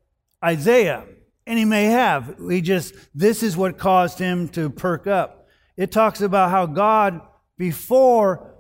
Isaiah, 0.45 1.05
and 1.47 1.59
he 1.59 1.65
may 1.65 1.85
have, 1.85 2.37
he 2.49 2.61
just, 2.61 2.95
this 3.15 3.43
is 3.43 3.57
what 3.57 3.79
caused 3.79 4.19
him 4.19 4.49
to 4.51 4.71
perk 4.71 5.07
up. 5.07 5.49
It 5.77 5.91
talks 5.91 6.21
about 6.21 6.51
how 6.51 6.67
God 6.67 7.21
before 7.63 8.57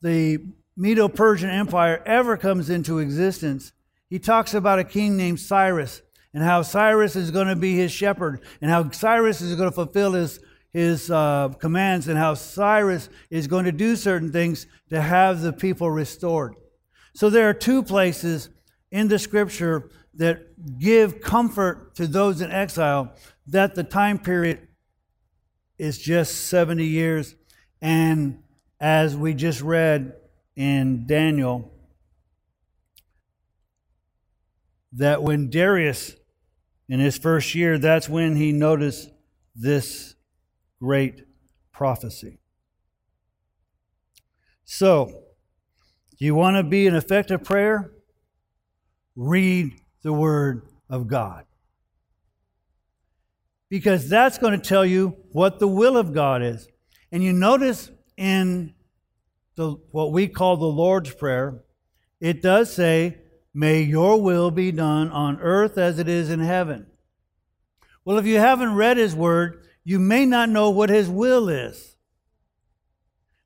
the 0.00 0.38
Medo 0.78 1.08
Persian 1.08 1.50
Empire 1.50 2.02
ever 2.06 2.38
comes 2.38 2.70
into 2.70 3.00
existence, 3.00 3.72
he 4.08 4.18
talks 4.18 4.54
about 4.54 4.78
a 4.78 4.84
king 4.84 5.14
named 5.18 5.38
Cyrus 5.38 6.00
and 6.32 6.42
how 6.42 6.62
Cyrus 6.62 7.16
is 7.16 7.30
going 7.30 7.48
to 7.48 7.54
be 7.54 7.76
his 7.76 7.92
shepherd 7.92 8.40
and 8.62 8.70
how 8.70 8.90
Cyrus 8.92 9.42
is 9.42 9.54
going 9.56 9.68
to 9.68 9.74
fulfill 9.74 10.12
his, 10.12 10.40
his 10.72 11.10
uh, 11.10 11.50
commands 11.58 12.08
and 12.08 12.16
how 12.16 12.32
Cyrus 12.32 13.10
is 13.28 13.46
going 13.46 13.66
to 13.66 13.72
do 13.72 13.94
certain 13.94 14.32
things 14.32 14.66
to 14.88 14.98
have 14.98 15.42
the 15.42 15.52
people 15.52 15.90
restored. 15.90 16.54
So 17.12 17.28
there 17.28 17.46
are 17.50 17.52
two 17.52 17.82
places 17.82 18.48
in 18.90 19.08
the 19.08 19.18
scripture 19.18 19.90
that 20.14 20.78
give 20.78 21.20
comfort 21.20 21.94
to 21.96 22.06
those 22.06 22.40
in 22.40 22.50
exile 22.50 23.12
that 23.48 23.74
the 23.74 23.84
time 23.84 24.18
period 24.18 24.67
is 25.78 25.98
just 25.98 26.46
70 26.46 26.84
years. 26.84 27.34
And 27.80 28.42
as 28.80 29.16
we 29.16 29.34
just 29.34 29.60
read 29.60 30.14
in 30.56 31.06
Daniel, 31.06 31.72
that 34.92 35.22
when 35.22 35.50
Darius, 35.50 36.16
in 36.88 37.00
his 37.00 37.18
first 37.18 37.54
year, 37.54 37.78
that's 37.78 38.08
when 38.08 38.36
he 38.36 38.52
noticed 38.52 39.10
this 39.54 40.14
great 40.80 41.24
prophecy. 41.72 42.38
So, 44.64 45.22
you 46.18 46.34
want 46.34 46.56
to 46.56 46.64
be 46.64 46.86
an 46.86 46.94
effective 46.94 47.44
prayer? 47.44 47.92
Read 49.14 49.72
the 50.02 50.12
Word 50.12 50.66
of 50.90 51.06
God 51.06 51.44
because 53.70 54.08
that's 54.08 54.38
going 54.38 54.58
to 54.58 54.68
tell 54.68 54.84
you 54.84 55.16
what 55.32 55.58
the 55.58 55.68
will 55.68 55.96
of 55.96 56.14
God 56.14 56.42
is. 56.42 56.68
And 57.12 57.22
you 57.22 57.32
notice 57.32 57.90
in 58.16 58.74
the, 59.56 59.76
what 59.90 60.12
we 60.12 60.28
call 60.28 60.56
the 60.56 60.66
Lord's 60.66 61.14
Prayer, 61.14 61.62
it 62.20 62.42
does 62.42 62.72
say, 62.72 63.18
May 63.54 63.82
your 63.82 64.20
will 64.20 64.50
be 64.50 64.70
done 64.70 65.10
on 65.10 65.40
earth 65.40 65.78
as 65.78 65.98
it 65.98 66.08
is 66.08 66.30
in 66.30 66.40
heaven. 66.40 66.86
Well, 68.04 68.18
if 68.18 68.26
you 68.26 68.38
haven't 68.38 68.74
read 68.74 68.96
His 68.96 69.14
Word, 69.14 69.64
you 69.84 69.98
may 69.98 70.26
not 70.26 70.48
know 70.48 70.70
what 70.70 70.90
His 70.90 71.08
will 71.08 71.48
is. 71.48 71.96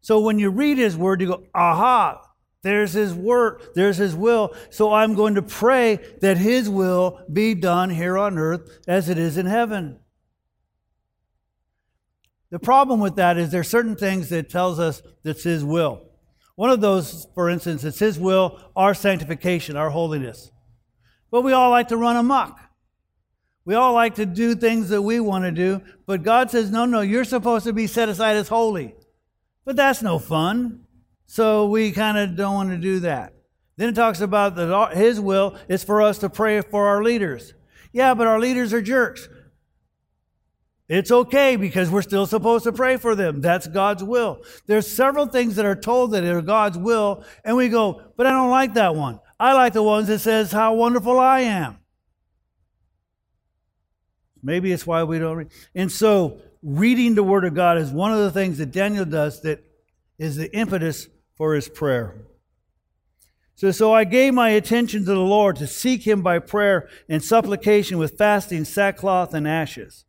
So 0.00 0.20
when 0.20 0.38
you 0.38 0.50
read 0.50 0.78
His 0.78 0.96
Word, 0.96 1.20
you 1.20 1.28
go, 1.28 1.44
aha, 1.54 2.20
there's 2.62 2.92
His 2.92 3.14
Word, 3.14 3.62
there's 3.74 3.96
His 3.96 4.14
will. 4.14 4.54
So 4.70 4.92
I'm 4.92 5.14
going 5.14 5.36
to 5.36 5.42
pray 5.42 5.98
that 6.20 6.36
His 6.36 6.68
will 6.68 7.20
be 7.32 7.54
done 7.54 7.90
here 7.90 8.18
on 8.18 8.38
earth 8.38 8.80
as 8.86 9.08
it 9.08 9.18
is 9.18 9.38
in 9.38 9.46
heaven. 9.46 9.98
The 12.52 12.58
problem 12.58 13.00
with 13.00 13.16
that 13.16 13.38
is 13.38 13.50
there 13.50 13.62
are 13.62 13.64
certain 13.64 13.96
things 13.96 14.28
that 14.28 14.50
tells 14.50 14.78
us 14.78 15.02
that's 15.22 15.42
His 15.42 15.64
will. 15.64 16.02
One 16.54 16.68
of 16.68 16.82
those, 16.82 17.26
for 17.34 17.48
instance, 17.48 17.82
it's 17.82 17.98
His 17.98 18.18
will, 18.18 18.60
our 18.76 18.92
sanctification, 18.92 19.74
our 19.74 19.88
holiness. 19.88 20.50
But 21.30 21.40
we 21.40 21.54
all 21.54 21.70
like 21.70 21.88
to 21.88 21.96
run 21.96 22.14
amok. 22.14 22.60
We 23.64 23.74
all 23.74 23.94
like 23.94 24.16
to 24.16 24.26
do 24.26 24.54
things 24.54 24.90
that 24.90 25.00
we 25.00 25.18
want 25.18 25.46
to 25.46 25.50
do, 25.50 25.80
but 26.04 26.24
God 26.24 26.50
says, 26.50 26.70
no, 26.70 26.84
no, 26.84 27.00
you're 27.00 27.24
supposed 27.24 27.64
to 27.64 27.72
be 27.72 27.86
set 27.86 28.10
aside 28.10 28.36
as 28.36 28.48
holy. 28.48 28.96
But 29.64 29.76
that's 29.76 30.02
no 30.02 30.18
fun. 30.18 30.84
So 31.24 31.68
we 31.68 31.90
kind 31.90 32.18
of 32.18 32.36
don't 32.36 32.54
want 32.54 32.70
to 32.70 32.76
do 32.76 33.00
that. 33.00 33.32
Then 33.78 33.88
it 33.88 33.94
talks 33.94 34.20
about 34.20 34.56
that 34.56 34.94
His 34.94 35.18
will 35.18 35.56
is 35.68 35.84
for 35.84 36.02
us 36.02 36.18
to 36.18 36.28
pray 36.28 36.60
for 36.60 36.86
our 36.86 37.02
leaders. 37.02 37.54
Yeah, 37.94 38.12
but 38.12 38.26
our 38.26 38.38
leaders 38.38 38.74
are 38.74 38.82
jerks. 38.82 39.26
It's 40.92 41.10
okay 41.10 41.56
because 41.56 41.88
we're 41.88 42.02
still 42.02 42.26
supposed 42.26 42.64
to 42.64 42.72
pray 42.72 42.98
for 42.98 43.14
them. 43.14 43.40
That's 43.40 43.66
God's 43.66 44.04
will. 44.04 44.42
There's 44.66 44.86
several 44.86 45.24
things 45.24 45.56
that 45.56 45.64
are 45.64 45.74
told 45.74 46.10
that 46.10 46.22
are 46.22 46.42
God's 46.42 46.76
will, 46.76 47.24
and 47.46 47.56
we 47.56 47.70
go, 47.70 48.12
but 48.14 48.26
I 48.26 48.30
don't 48.32 48.50
like 48.50 48.74
that 48.74 48.94
one. 48.94 49.18
I 49.40 49.54
like 49.54 49.72
the 49.72 49.82
ones 49.82 50.08
that 50.08 50.18
says 50.18 50.52
how 50.52 50.74
wonderful 50.74 51.18
I 51.18 51.40
am. 51.40 51.78
Maybe 54.42 54.70
it's 54.70 54.86
why 54.86 55.02
we 55.04 55.18
don't 55.18 55.34
read. 55.34 55.52
And 55.74 55.90
so, 55.90 56.42
reading 56.62 57.14
the 57.14 57.22
Word 57.22 57.46
of 57.46 57.54
God 57.54 57.78
is 57.78 57.90
one 57.90 58.12
of 58.12 58.18
the 58.18 58.30
things 58.30 58.58
that 58.58 58.70
Daniel 58.70 59.06
does 59.06 59.40
that 59.40 59.64
is 60.18 60.36
the 60.36 60.54
impetus 60.54 61.08
for 61.38 61.54
his 61.54 61.70
prayer. 61.70 62.26
So, 63.54 63.70
so 63.70 63.94
I 63.94 64.04
gave 64.04 64.34
my 64.34 64.50
attention 64.50 65.06
to 65.06 65.14
the 65.14 65.20
Lord 65.20 65.56
to 65.56 65.66
seek 65.66 66.06
him 66.06 66.20
by 66.20 66.38
prayer 66.38 66.90
and 67.08 67.24
supplication 67.24 67.96
with 67.96 68.18
fasting, 68.18 68.66
sackcloth, 68.66 69.32
and 69.32 69.48
ashes. 69.48 70.04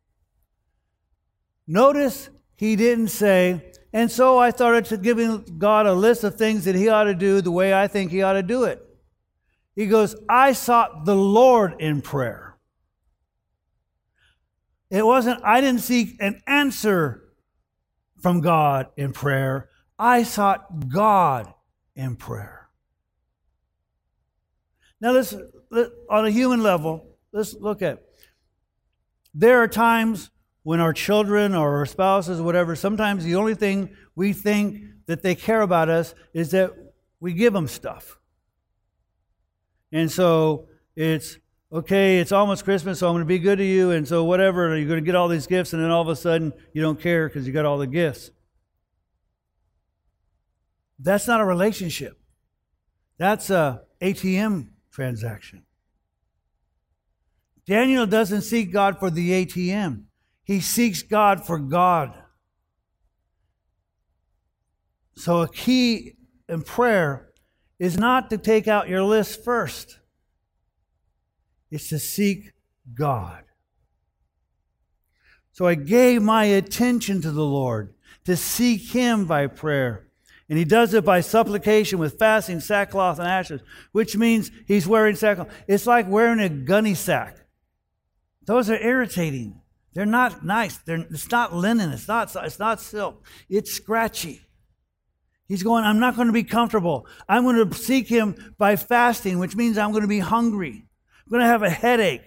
Notice 1.66 2.28
he 2.56 2.76
didn't 2.76 3.08
say, 3.08 3.72
and 3.92 4.10
so 4.10 4.38
I 4.38 4.50
started 4.50 4.84
to 4.86 4.96
giving 4.96 5.58
God 5.58 5.86
a 5.86 5.94
list 5.94 6.24
of 6.24 6.36
things 6.36 6.64
that 6.64 6.74
he 6.74 6.88
ought 6.88 7.04
to 7.04 7.14
do 7.14 7.40
the 7.40 7.50
way 7.50 7.72
I 7.72 7.86
think 7.86 8.10
he 8.10 8.22
ought 8.22 8.34
to 8.34 8.42
do 8.42 8.64
it. 8.64 8.82
He 9.74 9.86
goes, 9.86 10.14
I 10.28 10.52
sought 10.52 11.04
the 11.04 11.16
Lord 11.16 11.80
in 11.80 12.00
prayer. 12.00 12.56
It 14.90 15.04
wasn't, 15.04 15.42
I 15.44 15.60
didn't 15.60 15.80
seek 15.80 16.16
an 16.20 16.40
answer 16.46 17.32
from 18.20 18.40
God 18.40 18.88
in 18.96 19.12
prayer. 19.12 19.68
I 19.98 20.22
sought 20.22 20.88
God 20.88 21.52
in 21.96 22.16
prayer. 22.16 22.68
Now, 25.00 25.12
let's, 25.12 25.34
let, 25.70 25.88
on 26.08 26.26
a 26.26 26.30
human 26.30 26.62
level, 26.62 27.06
let's 27.32 27.54
look 27.54 27.82
at 27.82 28.02
there 29.34 29.62
are 29.62 29.68
times 29.68 30.30
when 30.64 30.80
our 30.80 30.92
children 30.92 31.54
or 31.54 31.78
our 31.78 31.86
spouses, 31.86 32.40
whatever, 32.40 32.74
sometimes 32.74 33.22
the 33.22 33.36
only 33.36 33.54
thing 33.54 33.90
we 34.16 34.32
think 34.32 34.82
that 35.06 35.22
they 35.22 35.34
care 35.34 35.60
about 35.60 35.88
us 35.88 36.14
is 36.32 36.50
that 36.50 36.72
we 37.20 37.32
give 37.32 37.52
them 37.52 37.68
stuff. 37.68 38.18
And 39.92 40.10
so 40.10 40.66
it's 40.96 41.38
okay, 41.70 42.18
it's 42.18 42.32
almost 42.32 42.64
Christmas, 42.64 42.98
so 42.98 43.08
I'm 43.08 43.14
going 43.14 43.22
to 43.22 43.26
be 43.26 43.38
good 43.38 43.58
to 43.58 43.64
you, 43.64 43.90
and 43.90 44.06
so 44.06 44.24
whatever, 44.24 44.76
you're 44.76 44.88
going 44.88 45.00
to 45.00 45.04
get 45.04 45.14
all 45.14 45.28
these 45.28 45.46
gifts, 45.46 45.72
and 45.72 45.82
then 45.82 45.90
all 45.90 46.02
of 46.02 46.08
a 46.08 46.16
sudden 46.16 46.52
you 46.72 46.80
don't 46.80 47.00
care 47.00 47.28
because 47.28 47.46
you 47.46 47.52
got 47.52 47.64
all 47.64 47.78
the 47.78 47.86
gifts. 47.86 48.30
That's 50.98 51.26
not 51.26 51.40
a 51.40 51.44
relationship. 51.44 52.18
That's 53.18 53.50
a 53.50 53.82
ATM 54.00 54.68
transaction. 54.90 55.64
Daniel 57.66 58.06
doesn't 58.06 58.42
seek 58.42 58.72
God 58.72 58.98
for 58.98 59.10
the 59.10 59.44
ATM. 59.44 60.04
He 60.44 60.60
seeks 60.60 61.02
God 61.02 61.44
for 61.44 61.58
God. 61.58 62.14
So, 65.16 65.40
a 65.40 65.48
key 65.48 66.16
in 66.48 66.62
prayer 66.62 67.30
is 67.78 67.96
not 67.96 68.30
to 68.30 68.38
take 68.38 68.68
out 68.68 68.88
your 68.88 69.02
list 69.02 69.42
first, 69.42 69.98
it's 71.70 71.88
to 71.88 71.98
seek 71.98 72.52
God. 72.92 73.44
So, 75.52 75.66
I 75.66 75.76
gave 75.76 76.20
my 76.20 76.44
attention 76.44 77.22
to 77.22 77.30
the 77.30 77.44
Lord 77.44 77.94
to 78.24 78.36
seek 78.36 78.90
Him 78.90 79.24
by 79.24 79.46
prayer. 79.46 80.08
And 80.48 80.58
he 80.58 80.64
does 80.66 80.92
it 80.92 81.06
by 81.06 81.22
supplication 81.22 81.98
with 81.98 82.18
fasting, 82.18 82.60
sackcloth, 82.60 83.18
and 83.18 83.26
ashes, 83.26 83.62
which 83.92 84.14
means 84.14 84.50
he's 84.66 84.86
wearing 84.86 85.16
sackcloth. 85.16 85.48
It's 85.66 85.86
like 85.86 86.06
wearing 86.06 86.38
a 86.38 86.50
gunny 86.50 86.94
sack. 86.94 87.38
Those 88.44 88.68
are 88.68 88.76
irritating. 88.76 89.62
They're 89.94 90.06
not 90.06 90.44
nice. 90.44 90.76
They're, 90.78 91.06
it's 91.10 91.30
not 91.30 91.54
linen. 91.54 91.90
It's 91.90 92.08
not, 92.08 92.34
it's 92.36 92.58
not 92.58 92.80
silk. 92.80 93.24
It's 93.48 93.72
scratchy. 93.72 94.42
He's 95.46 95.62
going, 95.62 95.84
I'm 95.84 96.00
not 96.00 96.16
going 96.16 96.26
to 96.26 96.32
be 96.32 96.42
comfortable. 96.42 97.06
I'm 97.28 97.44
going 97.44 97.68
to 97.68 97.74
seek 97.76 98.08
him 98.08 98.54
by 98.58 98.76
fasting, 98.76 99.38
which 99.38 99.54
means 99.54 99.78
I'm 99.78 99.92
going 99.92 100.02
to 100.02 100.08
be 100.08 100.18
hungry. 100.18 100.86
I'm 101.24 101.30
going 101.30 101.42
to 101.42 101.46
have 101.46 101.62
a 101.62 101.70
headache. 101.70 102.22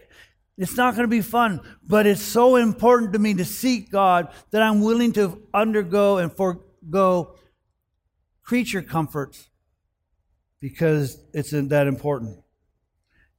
It's 0.57 0.77
not 0.77 0.95
going 0.95 1.03
to 1.03 1.07
be 1.07 1.21
fun, 1.21 1.61
but 1.83 2.07
it's 2.07 2.21
so 2.21 2.55
important 2.55 3.13
to 3.13 3.19
me 3.19 3.33
to 3.35 3.45
seek 3.45 3.91
God 3.91 4.29
that 4.51 4.61
I'm 4.61 4.81
willing 4.81 5.13
to 5.13 5.43
undergo 5.53 6.17
and 6.17 6.31
forego 6.31 7.35
creature 8.43 8.81
comforts 8.81 9.49
because 10.59 11.19
it's 11.33 11.53
uh, 11.53 11.61
that 11.67 11.85
important. 11.85 12.39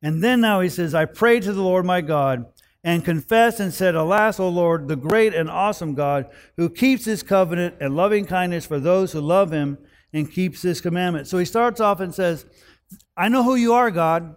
And 0.03 0.23
then 0.23 0.41
now 0.41 0.61
he 0.61 0.69
says, 0.69 0.95
I 0.95 1.07
prayed 1.07 1.43
to 1.45 1.53
the 1.53 1.63
Lord 1.63 1.85
my 1.85 2.01
God 2.01 2.45
and 2.89 3.05
confessed 3.05 3.61
and 3.61 3.75
said, 3.75 3.95
Alas, 3.95 4.41
O 4.41 4.49
Lord, 4.49 4.89
the 4.89 4.97
great 4.97 5.35
and 5.35 5.51
awesome 5.51 5.93
God, 5.93 6.25
who 6.57 6.71
keeps 6.71 7.05
his 7.05 7.23
covenant 7.23 7.75
and 7.83 7.95
loving 7.95 8.25
kindness 8.25 8.65
for 8.65 8.81
those 8.81 9.13
who 9.13 9.21
love 9.21 9.53
him 9.53 9.77
and 10.11 10.33
keeps 10.33 10.63
his 10.63 10.81
commandment. 10.81 11.27
So 11.27 11.37
he 11.37 11.45
starts 11.45 11.83
off 11.83 12.01
and 12.01 12.15
says, 12.15 12.47
I 13.15 13.29
know 13.29 13.43
who 13.43 13.57
you 13.57 13.75
are, 13.75 13.91
God. 13.91 14.37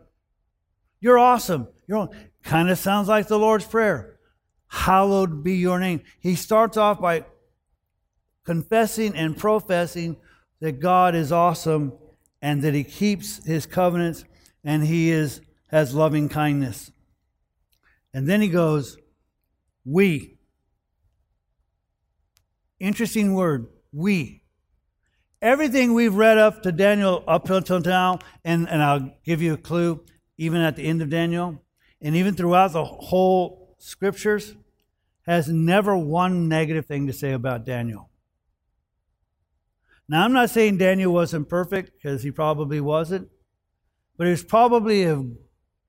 You're 1.00 1.18
awesome. 1.18 1.70
You're 1.88 2.10
kind 2.44 2.70
of 2.70 2.78
sounds 2.78 3.08
like 3.08 3.30
the 3.30 3.40
Lord's 3.40 3.64
Prayer. 3.64 4.20
Hallowed 4.68 5.46
be 5.46 5.56
your 5.56 5.80
name. 5.80 6.02
He 6.20 6.36
starts 6.36 6.76
off 6.76 7.00
by 7.00 7.24
confessing 8.44 9.16
and 9.16 9.38
professing 9.38 10.18
that 10.60 10.82
God 10.82 11.16
is 11.16 11.32
awesome 11.32 11.94
and 12.42 12.62
that 12.64 12.74
he 12.74 12.84
keeps 12.84 13.46
his 13.46 13.66
covenants 13.66 14.26
and 14.62 14.86
he 14.86 15.10
is 15.10 15.40
has 15.70 15.96
loving 15.96 16.28
kindness. 16.28 16.92
And 18.13 18.28
then 18.28 18.41
he 18.41 18.47
goes, 18.47 18.97
We. 19.86 20.38
Interesting 22.80 23.34
word, 23.34 23.67
we. 23.91 24.43
Everything 25.41 25.93
we've 25.93 26.15
read 26.15 26.38
up 26.38 26.62
to 26.63 26.71
Daniel 26.71 27.24
up 27.28 27.50
until 27.50 27.80
now, 27.80 28.19
and, 28.43 28.69
and 28.69 28.82
I'll 28.82 29.12
give 29.24 29.41
you 29.41 29.54
a 29.54 29.58
clue, 29.58 30.04
even 30.38 30.62
at 30.62 30.76
the 30.76 30.84
end 30.84 31.02
of 31.02 31.10
Daniel, 31.10 31.63
and 32.02 32.15
even 32.15 32.36
throughout 32.36 32.74
the 32.74 32.86
whole 32.86 33.76
scriptures, 33.80 34.56
has 35.26 35.47
never 35.47 35.97
one 35.97 36.47
negative 36.47 36.86
thing 36.86 37.08
to 37.08 37.13
say 37.13 37.32
about 37.32 37.65
Daniel. 37.65 38.10
Now, 40.08 40.26
I'm 40.26 40.34
not 40.34 40.50
saying 40.50 40.78
Daniel 40.78 41.13
wasn't 41.13 41.50
perfect, 41.50 41.91
because 41.93 42.24
he 42.24 42.32
probably 42.32 42.82
wasn't, 42.82 43.30
but 44.17 44.26
he 44.26 44.32
was 44.32 44.43
probably 44.43 45.04
an 45.04 45.38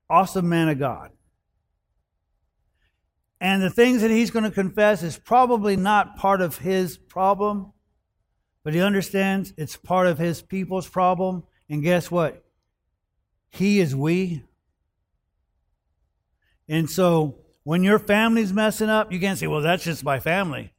awesome 0.09 0.47
man 0.47 0.69
of 0.69 0.79
God. 0.79 1.11
And 3.43 3.61
the 3.61 3.69
things 3.69 4.01
that 4.01 4.09
he's 4.09 4.31
going 4.31 4.45
to 4.45 4.51
confess 4.51 5.03
is 5.03 5.17
probably 5.17 5.75
not 5.75 6.15
part 6.15 6.39
of 6.39 6.59
his 6.59 6.97
problem, 6.97 7.73
but 8.63 8.73
he 8.73 8.79
understands 8.79 9.53
it's 9.57 9.75
part 9.75 10.07
of 10.07 10.17
his 10.17 10.41
people's 10.41 10.87
problem. 10.87 11.43
And 11.69 11.83
guess 11.83 12.09
what? 12.09 12.41
He 13.49 13.81
is 13.81 13.93
we. 13.93 14.45
And 16.69 16.89
so 16.89 17.39
when 17.63 17.83
your 17.83 17.99
family's 17.99 18.53
messing 18.53 18.89
up, 18.89 19.11
you 19.11 19.19
can't 19.19 19.37
say, 19.37 19.47
well, 19.47 19.61
that's 19.61 19.83
just 19.83 20.05
my 20.05 20.21
family. 20.21 20.71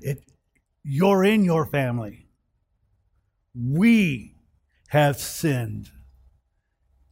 It, 0.00 0.24
you're 0.82 1.22
in 1.22 1.44
your 1.44 1.64
family. 1.64 2.26
We 3.54 4.34
have 4.88 5.18
sinned. 5.18 5.88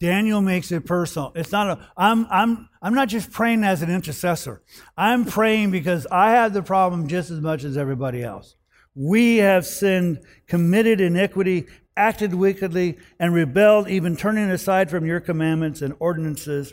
Daniel 0.01 0.41
makes 0.41 0.73
it 0.73 0.85
personal. 0.85 1.31
It's 1.37 1.53
not 1.53 1.79
a, 1.79 1.89
I'm, 1.97 2.27
I'm, 2.29 2.70
I'm 2.83 2.95
not 2.95 3.09
just 3.09 3.31
praying 3.31 3.63
as 3.63 3.83
an 3.83 3.91
intercessor. 3.91 4.63
I'm 4.97 5.25
praying 5.25 5.71
because 5.71 6.07
I 6.11 6.33
have 6.33 6.53
the 6.53 6.63
problem 6.63 7.09
just 7.09 7.31
as 7.31 7.41
much 7.41 7.63
as 7.65 7.77
everybody 7.77 8.23
else. 8.23 8.57
We 8.95 9.37
have 9.37 9.67
sinned, 9.67 10.21
committed 10.47 11.01
iniquity, 11.01 11.67
acted 11.97 12.35
wickedly, 12.35 12.99
and 13.19 13.35
rebelled, 13.35 13.89
even 13.89 14.17
turning 14.17 14.51
aside 14.51 14.91
from 14.91 15.05
your 15.05 15.21
commandments 15.21 15.83
and 15.83 15.95
ordinances. 15.99 16.73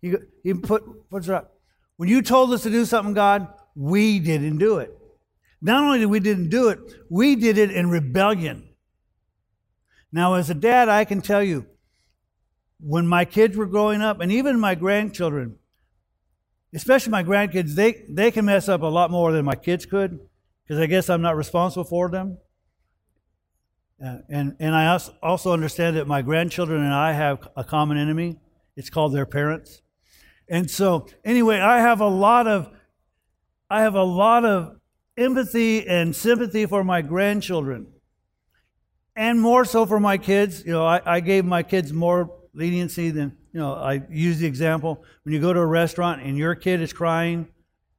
He, 0.00 0.14
he 0.44 0.54
put, 0.54 0.84
what's 1.08 1.26
that? 1.26 1.52
When 1.96 2.08
you 2.08 2.22
told 2.22 2.52
us 2.52 2.62
to 2.62 2.70
do 2.70 2.84
something, 2.84 3.14
God, 3.14 3.48
we 3.74 4.20
didn't 4.20 4.58
do 4.58 4.78
it. 4.78 4.96
Not 5.60 5.82
only 5.82 5.98
did 5.98 6.06
we 6.06 6.20
didn't 6.20 6.50
do 6.50 6.68
it, 6.68 6.78
we 7.10 7.34
did 7.34 7.58
it 7.58 7.70
in 7.70 7.90
rebellion. 7.90 8.68
Now, 10.12 10.34
as 10.34 10.48
a 10.50 10.54
dad, 10.54 10.88
I 10.88 11.04
can 11.04 11.20
tell 11.20 11.42
you, 11.42 11.66
when 12.80 13.06
my 13.06 13.24
kids 13.24 13.56
were 13.56 13.66
growing 13.66 14.02
up, 14.02 14.20
and 14.20 14.30
even 14.30 14.60
my 14.60 14.74
grandchildren, 14.74 15.56
especially 16.74 17.10
my 17.10 17.24
grandkids, 17.24 17.74
they, 17.74 18.04
they 18.08 18.30
can 18.30 18.44
mess 18.44 18.68
up 18.68 18.82
a 18.82 18.86
lot 18.86 19.10
more 19.10 19.32
than 19.32 19.44
my 19.44 19.54
kids 19.54 19.86
could 19.86 20.20
because 20.62 20.80
I 20.80 20.86
guess 20.86 21.08
I'm 21.08 21.22
not 21.22 21.36
responsible 21.36 21.84
for 21.84 22.10
them. 22.10 22.38
Uh, 24.04 24.18
and, 24.28 24.56
and 24.60 24.74
I 24.74 24.98
also 25.22 25.52
understand 25.52 25.96
that 25.96 26.06
my 26.06 26.20
grandchildren 26.20 26.82
and 26.82 26.92
I 26.92 27.12
have 27.12 27.48
a 27.56 27.64
common 27.64 27.96
enemy. 27.96 28.38
It's 28.76 28.90
called 28.90 29.14
their 29.14 29.24
parents. 29.24 29.80
And 30.48 30.70
so, 30.70 31.08
anyway, 31.24 31.58
I 31.60 31.80
have 31.80 32.00
a 32.00 32.08
lot 32.08 32.46
of, 32.46 32.70
I 33.70 33.80
have 33.80 33.94
a 33.94 34.02
lot 34.02 34.44
of 34.44 34.76
empathy 35.16 35.86
and 35.86 36.14
sympathy 36.14 36.66
for 36.66 36.84
my 36.84 37.00
grandchildren, 37.00 37.86
and 39.16 39.40
more 39.40 39.64
so 39.64 39.86
for 39.86 39.98
my 39.98 40.18
kids. 40.18 40.64
You 40.64 40.72
know, 40.72 40.84
I, 40.84 41.00
I 41.04 41.20
gave 41.20 41.44
my 41.44 41.62
kids 41.62 41.92
more 41.92 42.30
leniency 42.56 43.10
than, 43.10 43.36
you 43.52 43.60
know, 43.60 43.74
I 43.74 44.02
use 44.10 44.38
the 44.38 44.46
example 44.46 45.04
when 45.22 45.34
you 45.34 45.40
go 45.40 45.52
to 45.52 45.60
a 45.60 45.66
restaurant 45.66 46.22
and 46.22 46.36
your 46.36 46.54
kid 46.54 46.80
is 46.80 46.92
crying, 46.92 47.48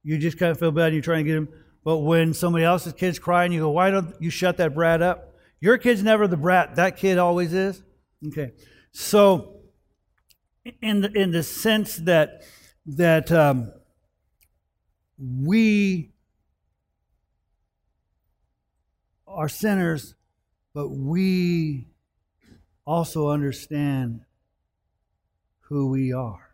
you 0.03 0.17
just 0.17 0.37
kind 0.39 0.51
of 0.51 0.59
feel 0.59 0.71
bad 0.71 0.87
and 0.87 0.95
you're 0.95 1.03
trying 1.03 1.23
to 1.23 1.29
get 1.29 1.37
him. 1.37 1.49
But 1.83 1.99
when 1.99 2.33
somebody 2.33 2.65
else's 2.65 2.93
kid's 2.93 3.19
crying, 3.19 3.51
you 3.51 3.61
go, 3.61 3.69
why 3.69 3.91
don't 3.91 4.13
you 4.19 4.29
shut 4.29 4.57
that 4.57 4.73
brat 4.73 5.01
up? 5.01 5.35
Your 5.61 5.77
kid's 5.77 6.03
never 6.03 6.27
the 6.27 6.37
brat. 6.37 6.75
That 6.75 6.97
kid 6.97 7.17
always 7.17 7.53
is. 7.53 7.81
Okay. 8.25 8.51
So, 8.91 9.61
in 10.81 11.01
the, 11.01 11.11
in 11.11 11.31
the 11.31 11.43
sense 11.43 11.97
that 11.97 12.43
that 12.85 13.31
um, 13.31 13.71
we 15.19 16.13
are 19.27 19.49
sinners, 19.49 20.15
but 20.73 20.89
we 20.89 21.87
also 22.85 23.29
understand 23.29 24.21
who 25.69 25.87
we 25.87 26.13
are. 26.13 26.51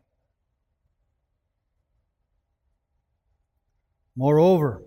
Moreover, 4.15 4.83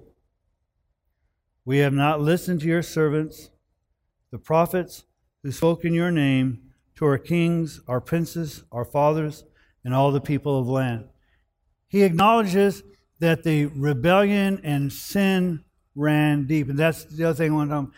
we 1.64 1.78
have 1.78 1.92
not 1.92 2.20
listened 2.20 2.60
to 2.60 2.66
your 2.66 2.82
servants, 2.82 3.50
the 4.30 4.38
prophets 4.38 5.04
who 5.42 5.50
spoke 5.50 5.84
in 5.84 5.94
your 5.94 6.10
name, 6.10 6.62
to 6.96 7.04
our 7.04 7.18
kings, 7.18 7.80
our 7.86 8.00
princes, 8.00 8.64
our 8.72 8.84
fathers, 8.84 9.44
and 9.84 9.94
all 9.94 10.10
the 10.10 10.20
people 10.20 10.58
of 10.58 10.66
land. 10.66 11.08
He 11.88 12.02
acknowledges 12.02 12.82
that 13.20 13.42
the 13.42 13.66
rebellion 13.66 14.60
and 14.64 14.92
sin 14.92 15.64
ran 15.94 16.46
deep. 16.46 16.68
And 16.68 16.78
that's 16.78 17.04
the 17.04 17.24
other 17.24 17.34
thing 17.34 17.52
I 17.52 17.54
want 17.54 17.70
to 17.70 17.92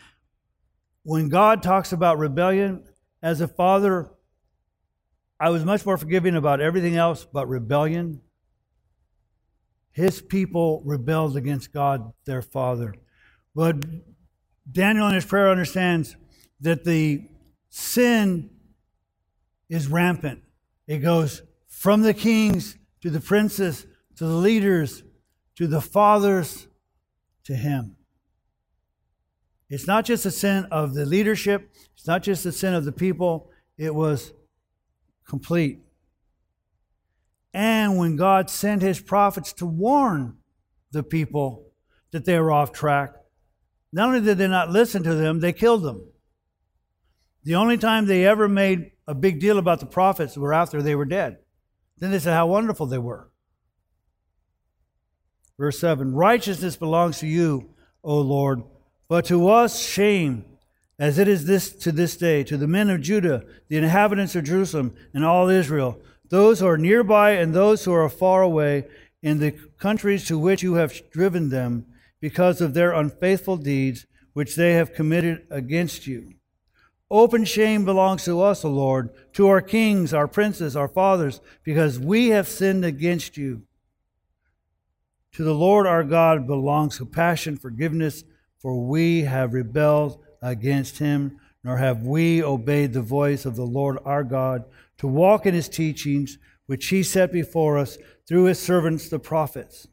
When 1.03 1.29
God 1.29 1.63
talks 1.63 1.91
about 1.91 2.17
rebellion, 2.17 2.83
as 3.21 3.41
a 3.41 3.47
father, 3.47 4.11
I 5.39 5.49
was 5.49 5.63
much 5.63 5.85
more 5.85 5.97
forgiving 5.97 6.35
about 6.35 6.61
everything 6.61 6.95
else 6.95 7.25
but 7.25 7.47
rebellion. 7.47 8.21
His 9.91 10.21
people 10.21 10.81
rebelled 10.85 11.37
against 11.37 11.73
God, 11.73 12.13
their 12.25 12.41
father. 12.41 12.93
But 13.55 13.83
Daniel 14.71 15.07
in 15.07 15.15
his 15.15 15.25
prayer 15.25 15.49
understands 15.49 16.15
that 16.61 16.83
the 16.83 17.27
sin 17.69 18.49
is 19.69 19.87
rampant. 19.87 20.41
It 20.87 20.99
goes 20.99 21.41
from 21.67 22.01
the 22.01 22.13
kings 22.13 22.77
to 23.01 23.09
the 23.09 23.21
princes 23.21 23.85
to 24.17 24.25
the 24.25 24.33
leaders 24.33 25.03
to 25.59 25.67
the 25.67 25.81
fathers 25.81 26.67
to 27.43 27.53
him. 27.53 27.97
It's 29.69 29.87
not 29.87 30.05
just 30.05 30.25
a 30.25 30.31
sin 30.31 30.65
of 30.71 30.93
the 30.93 31.05
leadership, 31.05 31.73
it's 31.93 32.07
not 32.07 32.23
just 32.23 32.45
a 32.45 32.53
sin 32.53 32.73
of 32.73 32.85
the 32.85 32.93
people, 32.93 33.51
it 33.77 33.93
was 33.93 34.31
complete. 35.29 35.79
And 37.53 37.97
when 37.97 38.15
God 38.15 38.49
sent 38.49 38.81
his 38.81 38.99
prophets 38.99 39.53
to 39.53 39.65
warn 39.65 40.37
the 40.91 41.03
people 41.03 41.71
that 42.11 42.25
they 42.25 42.39
were 42.39 42.51
off 42.51 42.71
track, 42.71 43.13
not 43.91 44.09
only 44.09 44.21
did 44.21 44.37
they 44.37 44.47
not 44.47 44.69
listen 44.69 45.03
to 45.03 45.15
them, 45.15 45.39
they 45.39 45.53
killed 45.53 45.83
them. 45.83 46.05
The 47.43 47.55
only 47.55 47.77
time 47.77 48.05
they 48.05 48.25
ever 48.25 48.47
made 48.47 48.91
a 49.07 49.15
big 49.15 49.39
deal 49.39 49.57
about 49.57 49.79
the 49.79 49.85
prophets 49.85 50.37
were 50.37 50.53
after 50.53 50.81
they 50.81 50.95
were 50.95 51.05
dead. 51.05 51.37
Then 51.97 52.11
they 52.11 52.19
said 52.19 52.33
how 52.33 52.47
wonderful 52.47 52.85
they 52.85 52.97
were. 52.97 53.31
Verse 55.57 55.79
7 55.79 56.13
Righteousness 56.13 56.75
belongs 56.75 57.19
to 57.19 57.27
you, 57.27 57.73
O 58.03 58.19
Lord, 58.19 58.61
but 59.07 59.25
to 59.25 59.49
us 59.49 59.79
shame, 59.79 60.45
as 60.99 61.17
it 61.17 61.29
is 61.29 61.45
this 61.45 61.71
to 61.71 61.91
this 61.93 62.17
day, 62.17 62.43
to 62.43 62.57
the 62.57 62.67
men 62.67 62.89
of 62.89 63.01
Judah, 63.01 63.45
the 63.69 63.77
inhabitants 63.77 64.35
of 64.35 64.43
Jerusalem, 64.43 64.93
and 65.13 65.23
all 65.23 65.49
Israel, 65.49 65.99
those 66.27 66.59
who 66.59 66.67
are 66.67 66.77
nearby 66.77 67.31
and 67.31 67.53
those 67.53 67.85
who 67.85 67.93
are 67.93 68.09
far 68.09 68.41
away, 68.41 68.85
in 69.21 69.39
the 69.39 69.51
countries 69.77 70.25
to 70.27 70.37
which 70.37 70.61
you 70.61 70.75
have 70.75 70.93
driven 71.11 71.49
them, 71.49 71.85
because 72.19 72.59
of 72.59 72.73
their 72.73 72.91
unfaithful 72.91 73.55
deeds 73.55 74.05
which 74.33 74.55
they 74.55 74.73
have 74.73 74.93
committed 74.93 75.47
against 75.49 76.05
you. 76.05 76.33
Open 77.09 77.43
shame 77.43 77.85
belongs 77.85 78.25
to 78.25 78.41
us, 78.41 78.63
O 78.63 78.69
Lord, 78.69 79.09
to 79.33 79.47
our 79.47 79.61
kings, 79.61 80.13
our 80.13 80.27
princes, 80.27 80.75
our 80.75 80.87
fathers, 80.87 81.41
because 81.63 81.97
we 81.97 82.27
have 82.27 82.47
sinned 82.47 82.85
against 82.85 83.35
you. 83.35 83.63
To 85.33 85.43
the 85.43 85.53
Lord 85.53 85.87
our 85.87 86.03
God 86.03 86.45
belongs 86.45 86.97
compassion, 86.97 87.57
forgiveness, 87.57 88.23
for 88.59 88.85
we 88.85 89.21
have 89.21 89.53
rebelled 89.53 90.23
against 90.41 90.99
him, 90.99 91.39
nor 91.63 91.77
have 91.77 92.03
we 92.03 92.43
obeyed 92.43 92.93
the 92.93 93.01
voice 93.01 93.45
of 93.45 93.55
the 93.55 93.65
Lord 93.65 93.97
our 94.05 94.23
God 94.23 94.63
to 94.97 95.07
walk 95.07 95.45
in 95.45 95.53
his 95.53 95.69
teachings, 95.69 96.37
which 96.65 96.87
he 96.87 97.03
set 97.03 97.31
before 97.31 97.77
us 97.77 97.97
through 98.27 98.45
his 98.45 98.59
servants 98.59 99.09
the 99.09 99.19
prophets. 99.19 99.87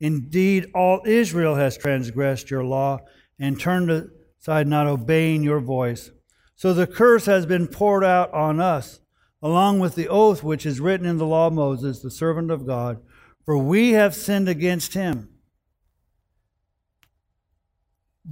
Indeed, 0.00 0.70
all 0.74 1.02
Israel 1.04 1.54
has 1.56 1.76
transgressed 1.76 2.50
your 2.50 2.64
law 2.64 3.00
and 3.38 3.58
turned 3.58 4.10
aside, 4.40 4.66
not 4.66 4.86
obeying 4.86 5.42
your 5.42 5.60
voice. 5.60 6.10
So 6.56 6.74
the 6.74 6.86
curse 6.86 7.26
has 7.26 7.46
been 7.46 7.66
poured 7.66 8.04
out 8.04 8.32
on 8.34 8.60
us, 8.60 9.00
along 9.42 9.78
with 9.78 9.94
the 9.94 10.08
oath 10.08 10.42
which 10.42 10.66
is 10.66 10.80
written 10.80 11.06
in 11.06 11.16
the 11.16 11.26
law 11.26 11.46
of 11.46 11.54
Moses, 11.54 12.00
the 12.00 12.10
servant 12.10 12.50
of 12.50 12.66
God, 12.66 13.00
for 13.44 13.56
we 13.56 13.92
have 13.92 14.14
sinned 14.14 14.48
against 14.48 14.92
him. 14.92 15.29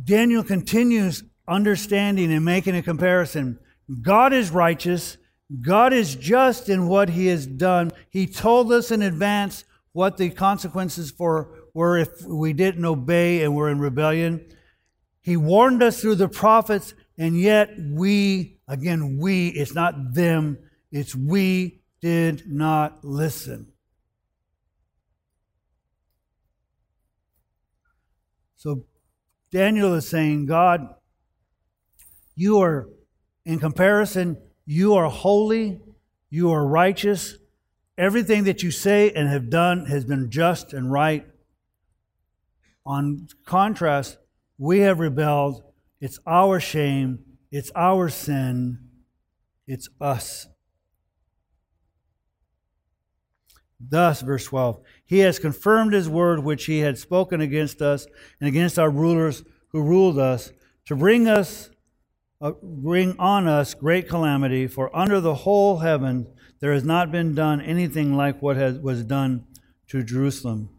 Daniel 0.05 0.45
continues 0.45 1.25
understanding 1.47 2.33
and 2.33 2.45
making 2.45 2.77
a 2.77 2.83
comparison. 2.83 3.59
God 4.03 4.33
is 4.33 4.51
righteous. 4.51 5.17
God 5.63 5.93
is 5.93 6.15
just 6.15 6.69
in 6.69 6.89
what 6.89 7.09
he 7.11 7.27
has 7.29 7.47
done. 7.47 7.93
He 8.11 8.27
told 8.27 8.71
us 8.71 8.91
in 8.91 9.01
advance 9.03 9.65
what 9.93 10.19
the 10.19 10.31
consequences 10.31 11.11
for 11.11 11.55
were 11.73 11.97
if 11.97 12.23
we 12.23 12.53
didn't 12.53 12.85
obey 12.85 13.43
and 13.43 13.55
were 13.55 13.71
in 13.71 13.79
rebellion. 13.79 14.47
He 15.21 15.37
warned 15.37 15.83
us 15.83 16.01
through 16.01 16.17
the 16.17 16.29
prophets, 16.29 16.95
and 17.17 17.39
yet 17.39 17.71
we, 17.79 18.59
again, 18.69 19.19
we, 19.19 19.49
it's 19.49 19.75
not 19.75 20.15
them, 20.15 20.59
it's 20.93 21.15
we 21.15 21.81
did 22.01 22.51
not 22.51 23.05
listen. 23.05 23.73
So 28.57 28.85
Daniel 29.51 29.95
is 29.95 30.09
saying, 30.09 30.47
God, 30.47 30.95
you 32.35 32.61
are, 32.61 32.89
in 33.45 33.59
comparison, 33.59 34.37
you 34.67 34.95
are 34.95 35.09
holy, 35.09 35.81
you 36.31 36.51
are 36.53 36.67
righteous. 36.67 37.37
Everything 37.97 38.45
that 38.45 38.63
you 38.63 38.71
say 38.71 39.11
and 39.11 39.29
have 39.29 39.51
done 39.51 39.87
has 39.87 40.05
been 40.05 40.31
just 40.31 40.73
and 40.73 40.93
right. 40.93 41.27
On 42.85 43.27
contrast, 43.45 44.19
we 44.59 44.81
have 44.81 45.01
rebelled. 45.01 45.63
It's 46.01 46.19
our 46.27 46.61
shame, 46.61 47.21
it's 47.51 47.71
our 47.75 48.09
sin, 48.09 48.79
it's 49.67 49.89
us. 50.01 50.47
Thus, 53.81 54.21
verse 54.21 54.45
12, 54.45 54.81
he 55.09 55.21
has 55.21 55.39
confirmed 55.39 55.93
his 55.93 56.09
word 56.09 56.45
which 56.45 56.67
he 56.67 56.81
had 56.81 56.99
spoken 56.99 57.41
against 57.41 57.83
us 57.83 58.07
and 58.41 58.49
against 58.49 58.79
our 58.79 58.91
rulers 58.91 59.43
who 59.71 59.83
ruled 59.83 60.19
us 60.19 60.53
to 60.87 60.95
bring 60.95 61.27
us 61.27 61.71
uh, 62.41 62.53
bring 62.63 63.17
on 63.19 63.49
us 63.49 63.75
great 63.75 64.09
calamity 64.09 64.69
for 64.69 64.95
under 64.97 65.21
the 65.21 65.35
whole 65.35 65.79
heaven 65.79 66.27
there 66.61 66.73
has 66.73 66.85
not 66.85 67.11
been 67.11 67.35
done 67.35 67.61
anything 67.61 68.17
like 68.17 68.43
what 68.43 68.57
has, 68.57 68.79
was 68.79 69.05
done 69.05 69.45
to 69.89 70.03
Jerusalem. 70.03 70.71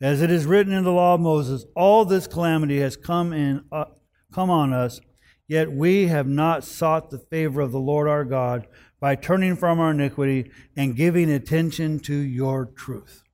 As 0.00 0.22
it 0.22 0.30
is 0.30 0.46
written 0.46 0.72
in 0.72 0.84
the 0.84 0.92
law 0.92 1.14
of 1.14 1.20
Moses, 1.20 1.64
all 1.76 2.04
this 2.04 2.26
calamity 2.26 2.80
has 2.80 2.96
come 2.96 3.32
in 3.32 3.64
uh, 3.70 3.84
come 4.32 4.48
on 4.48 4.72
us, 4.72 5.00
yet 5.48 5.72
we 5.72 6.06
have 6.06 6.26
not 6.26 6.64
sought 6.64 7.10
the 7.10 7.18
favor 7.18 7.60
of 7.60 7.72
the 7.72 7.80
Lord 7.80 8.08
our 8.08 8.24
God 8.24 8.66
by 9.00 9.14
turning 9.16 9.56
from 9.56 9.80
our 9.80 9.90
iniquity 9.90 10.50
and 10.76 10.96
giving 10.96 11.30
attention 11.30 11.98
to 12.00 12.14
your 12.14 12.66
truth. 12.66 13.24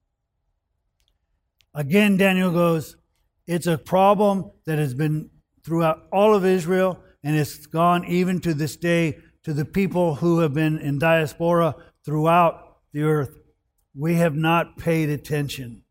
Again, 1.77 2.17
Daniel 2.17 2.51
goes, 2.51 2.97
it's 3.47 3.67
a 3.67 3.77
problem 3.77 4.51
that 4.65 4.79
has 4.79 4.95
been 4.95 5.29
throughout 5.63 6.07
all 6.11 6.35
of 6.35 6.43
Israel, 6.43 6.99
and 7.23 7.37
it's 7.37 7.67
gone 7.67 8.07
even 8.07 8.41
to 8.41 8.55
this 8.55 8.77
day 8.77 9.19
to 9.43 9.53
the 9.53 9.67
people 9.67 10.17
who 10.17 10.39
have 10.39 10.55
been 10.55 10.79
in 10.79 10.99
diaspora 10.99 11.75
throughout 12.03 12.79
the 12.95 13.03
earth. 13.03 13.37
We 13.95 14.15
have 14.15 14.35
not 14.35 14.79
paid 14.79 15.11
attention. 15.11 15.83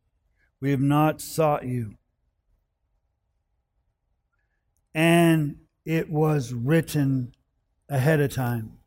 We 0.60 0.72
have 0.72 0.82
not 0.82 1.22
sought 1.22 1.68
you. 1.68 1.94
And 4.96 5.58
it 5.86 6.10
was 6.10 6.52
written 6.52 7.36
ahead 7.90 8.20
of 8.22 8.34
time. 8.34 8.80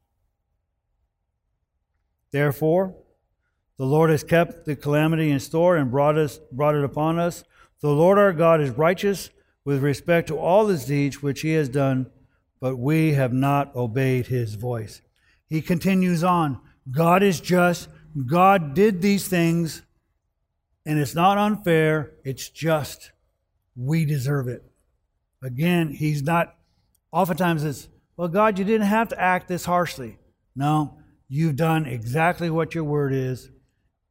Therefore, 2.33 2.97
the 3.79 3.87
Lord 3.87 4.11
has 4.11 4.25
kept 4.25 4.67
the 4.67 4.77
calamity 4.77 5.31
in 5.31 5.39
store 5.41 5.77
and 5.77 5.91
brought, 5.91 6.19
us, 6.19 6.41
brought 6.51 6.75
it 6.75 6.85
upon 6.85 7.19
us. 7.19 7.45
The 7.81 7.89
Lord 7.89 8.19
our 8.19 8.33
God 8.33 8.61
is 8.61 8.71
righteous 8.71 9.31
with 9.65 9.83
respect 9.83 10.29
to 10.29 10.39
all 10.39 10.67
his 10.67 10.85
deeds 10.85 11.23
which 11.23 11.43
he 11.43 11.53
has 11.53 11.69
done, 11.69 12.11
but 12.61 12.77
we 12.77 13.13
have 13.13 13.33
not 13.33 13.75
obeyed 13.77 14.27
his 14.27 14.55
voice. 14.55 15.01
He 15.47 15.63
continues 15.63 16.25
on 16.25 16.61
God 16.91 17.23
is 17.23 17.41
just. 17.41 17.89
God 18.27 18.75
did 18.75 19.01
these 19.01 19.29
things, 19.29 19.83
And 20.85 20.99
it's 20.99 21.15
not 21.15 21.39
unfair, 21.39 22.15
it's 22.25 22.49
just. 22.49 23.13
We 23.77 24.05
deserve 24.07 24.49
it. 24.49 24.65
Again, 25.43 25.91
he's 25.91 26.23
not, 26.23 26.57
oftentimes 27.13 27.63
it's, 27.63 27.89
well, 28.17 28.29
God, 28.29 28.59
you 28.59 28.65
didn't 28.65 28.87
have 28.87 29.11
to 29.11 29.21
act 29.21 29.47
this 29.47 29.67
harshly. 29.67 30.19
No, 30.57 30.99
you've 31.29 31.57
done 31.57 31.87
exactly 31.87 32.51
what 32.51 32.75
your 32.75 32.85
word 32.85 33.13
is. 33.13 33.51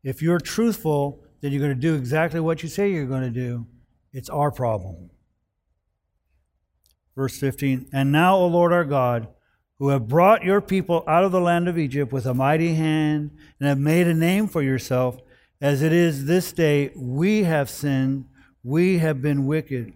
If 0.07 0.21
you're 0.21 0.39
truthful, 0.39 1.21
then 1.41 1.51
you're 1.51 1.59
going 1.59 1.75
to 1.75 1.75
do 1.75 1.93
exactly 1.93 2.39
what 2.39 2.63
you 2.63 2.69
say 2.69 2.89
you're 2.89 3.05
going 3.05 3.23
to 3.23 3.29
do. 3.29 3.67
It's 4.13 4.29
our 4.29 4.51
problem. 4.51 5.09
Verse 7.13 7.37
15 7.37 7.89
And 7.91 8.09
now, 8.09 8.37
O 8.37 8.47
Lord 8.47 8.71
our 8.71 8.85
God, 8.85 9.27
who 9.79 9.89
have 9.89 10.07
brought 10.07 10.45
your 10.45 10.61
people 10.61 11.03
out 11.09 11.25
of 11.25 11.33
the 11.33 11.41
land 11.41 11.67
of 11.67 11.77
Egypt 11.77 12.13
with 12.13 12.25
a 12.25 12.33
mighty 12.33 12.75
hand 12.75 13.31
and 13.59 13.67
have 13.67 13.79
made 13.79 14.07
a 14.07 14.13
name 14.13 14.47
for 14.47 14.61
yourself, 14.61 15.19
as 15.59 15.81
it 15.81 15.91
is 15.91 16.23
this 16.23 16.53
day, 16.53 16.89
we 16.95 17.43
have 17.43 17.69
sinned, 17.69 18.29
we 18.63 18.99
have 18.99 19.21
been 19.21 19.45
wicked. 19.45 19.91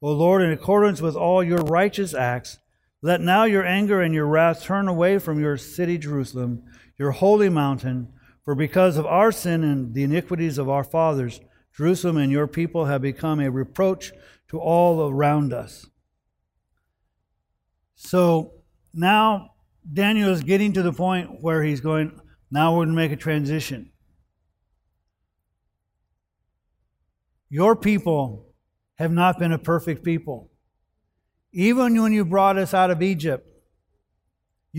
O 0.00 0.12
Lord, 0.12 0.40
in 0.40 0.52
accordance 0.52 1.00
with 1.00 1.16
all 1.16 1.42
your 1.42 1.64
righteous 1.64 2.14
acts, 2.14 2.58
let 3.02 3.20
now 3.20 3.42
your 3.42 3.66
anger 3.66 4.02
and 4.02 4.14
your 4.14 4.28
wrath 4.28 4.62
turn 4.62 4.86
away 4.86 5.18
from 5.18 5.40
your 5.40 5.56
city 5.56 5.98
Jerusalem, 5.98 6.62
your 6.96 7.10
holy 7.10 7.48
mountain, 7.48 8.12
for 8.48 8.54
because 8.54 8.96
of 8.96 9.04
our 9.04 9.30
sin 9.30 9.62
and 9.62 9.92
the 9.92 10.02
iniquities 10.02 10.56
of 10.56 10.70
our 10.70 10.82
fathers, 10.82 11.38
Jerusalem 11.76 12.16
and 12.16 12.32
your 12.32 12.46
people 12.46 12.86
have 12.86 13.02
become 13.02 13.40
a 13.40 13.50
reproach 13.50 14.10
to 14.48 14.58
all 14.58 15.06
around 15.06 15.52
us. 15.52 15.84
So 17.94 18.54
now 18.94 19.50
Daniel 19.92 20.30
is 20.30 20.42
getting 20.42 20.72
to 20.72 20.82
the 20.82 20.94
point 20.94 21.42
where 21.42 21.62
he's 21.62 21.82
going, 21.82 22.18
now 22.50 22.72
we're 22.72 22.86
going 22.86 22.88
to 22.88 22.94
make 22.94 23.12
a 23.12 23.16
transition. 23.16 23.92
Your 27.50 27.76
people 27.76 28.46
have 28.94 29.12
not 29.12 29.38
been 29.38 29.52
a 29.52 29.58
perfect 29.58 30.02
people. 30.02 30.50
Even 31.52 32.00
when 32.00 32.14
you 32.14 32.24
brought 32.24 32.56
us 32.56 32.72
out 32.72 32.90
of 32.90 33.02
Egypt, 33.02 33.46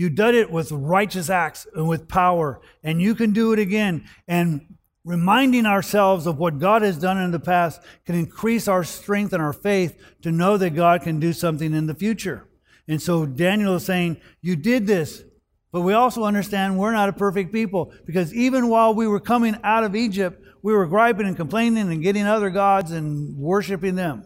you 0.00 0.08
did 0.08 0.34
it 0.34 0.50
with 0.50 0.72
righteous 0.72 1.28
acts 1.28 1.66
and 1.74 1.86
with 1.86 2.08
power, 2.08 2.62
and 2.82 3.02
you 3.02 3.14
can 3.14 3.34
do 3.34 3.52
it 3.52 3.58
again. 3.58 4.08
And 4.26 4.78
reminding 5.04 5.66
ourselves 5.66 6.26
of 6.26 6.38
what 6.38 6.58
God 6.58 6.80
has 6.80 6.96
done 6.96 7.18
in 7.18 7.32
the 7.32 7.38
past 7.38 7.82
can 8.06 8.14
increase 8.14 8.66
our 8.66 8.82
strength 8.82 9.34
and 9.34 9.42
our 9.42 9.52
faith 9.52 10.02
to 10.22 10.32
know 10.32 10.56
that 10.56 10.70
God 10.70 11.02
can 11.02 11.20
do 11.20 11.34
something 11.34 11.74
in 11.74 11.86
the 11.86 11.94
future. 11.94 12.48
And 12.88 13.02
so 13.02 13.26
Daniel 13.26 13.74
is 13.74 13.84
saying, 13.84 14.16
You 14.40 14.56
did 14.56 14.86
this, 14.86 15.22
but 15.70 15.82
we 15.82 15.92
also 15.92 16.24
understand 16.24 16.78
we're 16.78 16.92
not 16.92 17.10
a 17.10 17.12
perfect 17.12 17.52
people 17.52 17.92
because 18.06 18.32
even 18.32 18.70
while 18.70 18.94
we 18.94 19.06
were 19.06 19.20
coming 19.20 19.58
out 19.62 19.84
of 19.84 19.94
Egypt, 19.94 20.42
we 20.62 20.72
were 20.72 20.86
griping 20.86 21.26
and 21.26 21.36
complaining 21.36 21.92
and 21.92 22.02
getting 22.02 22.24
other 22.24 22.48
gods 22.48 22.90
and 22.90 23.36
worshiping 23.36 23.96
them. 23.96 24.24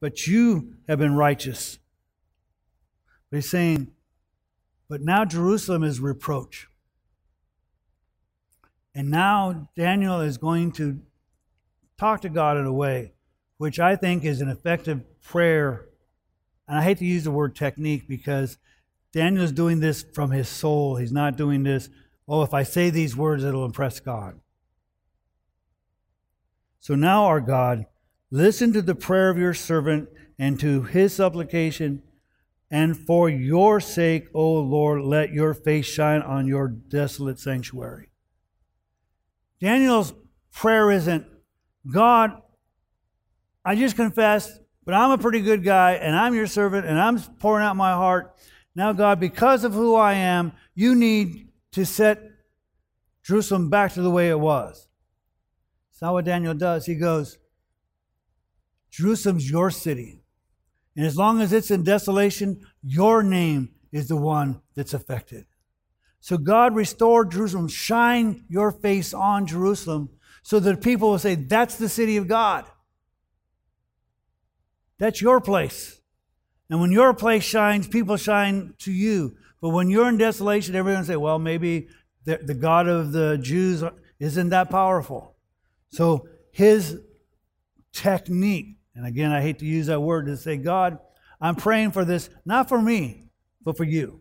But 0.00 0.26
you 0.26 0.76
have 0.88 0.98
been 0.98 1.14
righteous. 1.14 1.78
But 3.32 3.38
he's 3.38 3.48
saying, 3.48 3.88
But 4.90 5.00
now 5.00 5.24
Jerusalem 5.24 5.82
is 5.82 5.98
reproach. 6.00 6.68
And 8.94 9.10
now 9.10 9.70
Daniel 9.74 10.20
is 10.20 10.36
going 10.36 10.72
to 10.72 11.00
talk 11.98 12.20
to 12.20 12.28
God 12.28 12.58
in 12.58 12.66
a 12.66 12.72
way 12.72 13.14
which 13.56 13.80
I 13.80 13.96
think 13.96 14.24
is 14.24 14.40
an 14.40 14.48
effective 14.48 15.00
prayer. 15.22 15.86
And 16.68 16.76
I 16.76 16.82
hate 16.82 16.98
to 16.98 17.06
use 17.06 17.24
the 17.24 17.30
word 17.30 17.56
technique 17.56 18.08
because 18.08 18.58
Daniel 19.12 19.44
is 19.44 19.52
doing 19.52 19.80
this 19.80 20.04
from 20.12 20.32
his 20.32 20.48
soul. 20.48 20.96
He's 20.96 21.12
not 21.12 21.36
doing 21.36 21.62
this 21.62 21.88
Oh, 22.28 22.42
if 22.42 22.54
I 22.54 22.62
say 22.62 22.90
these 22.90 23.16
words, 23.16 23.44
it'll 23.44 23.64
impress 23.64 24.00
God. 24.00 24.40
So 26.80 26.94
now, 26.94 27.24
our 27.24 27.40
God, 27.40 27.86
listen 28.30 28.72
to 28.72 28.82
the 28.82 28.94
prayer 28.94 29.28
of 29.30 29.38
your 29.38 29.54
servant 29.54 30.08
and 30.38 30.58
to 30.60 30.82
his 30.82 31.14
supplication. 31.14 32.02
And 32.72 32.96
for 32.96 33.28
your 33.28 33.80
sake, 33.80 34.28
O 34.32 34.54
Lord, 34.54 35.02
let 35.02 35.30
your 35.30 35.52
face 35.52 35.84
shine 35.84 36.22
on 36.22 36.46
your 36.46 36.68
desolate 36.68 37.38
sanctuary. 37.38 38.08
Daniel's 39.60 40.14
prayer 40.50 40.90
isn't, 40.90 41.26
God, 41.92 42.32
I 43.62 43.76
just 43.76 43.94
confessed, 43.94 44.58
but 44.86 44.94
I'm 44.94 45.10
a 45.10 45.18
pretty 45.18 45.42
good 45.42 45.62
guy, 45.62 45.92
and 45.92 46.16
I'm 46.16 46.34
your 46.34 46.46
servant, 46.46 46.86
and 46.86 46.98
I'm 46.98 47.20
pouring 47.20 47.64
out 47.64 47.76
my 47.76 47.92
heart. 47.92 48.34
Now, 48.74 48.94
God, 48.94 49.20
because 49.20 49.64
of 49.64 49.74
who 49.74 49.94
I 49.94 50.14
am, 50.14 50.52
you 50.74 50.94
need 50.94 51.48
to 51.72 51.84
set 51.84 52.22
Jerusalem 53.22 53.68
back 53.68 53.92
to 53.92 54.02
the 54.02 54.10
way 54.10 54.30
it 54.30 54.40
was. 54.40 54.88
That's 55.90 56.00
not 56.00 56.14
what 56.14 56.24
Daniel 56.24 56.54
does. 56.54 56.86
He 56.86 56.94
goes, 56.94 57.36
Jerusalem's 58.90 59.50
your 59.50 59.70
city. 59.70 60.21
And 60.96 61.06
as 61.06 61.16
long 61.16 61.40
as 61.40 61.52
it's 61.52 61.70
in 61.70 61.84
desolation, 61.84 62.60
your 62.82 63.22
name 63.22 63.70
is 63.90 64.08
the 64.08 64.16
one 64.16 64.60
that's 64.74 64.94
affected. 64.94 65.46
So 66.20 66.38
God 66.38 66.74
restored 66.74 67.32
Jerusalem. 67.32 67.68
Shine 67.68 68.44
your 68.48 68.70
face 68.70 69.12
on 69.12 69.46
Jerusalem 69.46 70.10
so 70.42 70.60
that 70.60 70.82
people 70.82 71.10
will 71.10 71.18
say, 71.18 71.34
That's 71.34 71.76
the 71.76 71.88
city 71.88 72.16
of 72.16 72.28
God. 72.28 72.64
That's 74.98 75.20
your 75.20 75.40
place. 75.40 76.00
And 76.70 76.80
when 76.80 76.92
your 76.92 77.12
place 77.12 77.44
shines, 77.44 77.88
people 77.88 78.16
shine 78.16 78.74
to 78.78 78.92
you. 78.92 79.36
But 79.60 79.70
when 79.70 79.90
you're 79.90 80.08
in 80.08 80.16
desolation, 80.16 80.74
everyone 80.74 81.04
say, 81.04 81.16
well, 81.16 81.38
maybe 81.38 81.88
the, 82.24 82.38
the 82.42 82.54
God 82.54 82.88
of 82.88 83.12
the 83.12 83.36
Jews 83.36 83.84
isn't 84.18 84.48
that 84.50 84.70
powerful. 84.70 85.36
So 85.90 86.28
his 86.50 87.00
technique, 87.92 88.78
and 88.94 89.06
again, 89.06 89.32
I 89.32 89.40
hate 89.40 89.58
to 89.60 89.66
use 89.66 89.86
that 89.86 90.00
word 90.00 90.26
to 90.26 90.36
say, 90.36 90.56
God, 90.56 90.98
I'm 91.40 91.56
praying 91.56 91.92
for 91.92 92.04
this, 92.04 92.28
not 92.44 92.68
for 92.68 92.80
me, 92.80 93.24
but 93.64 93.76
for 93.76 93.84
you. 93.84 94.20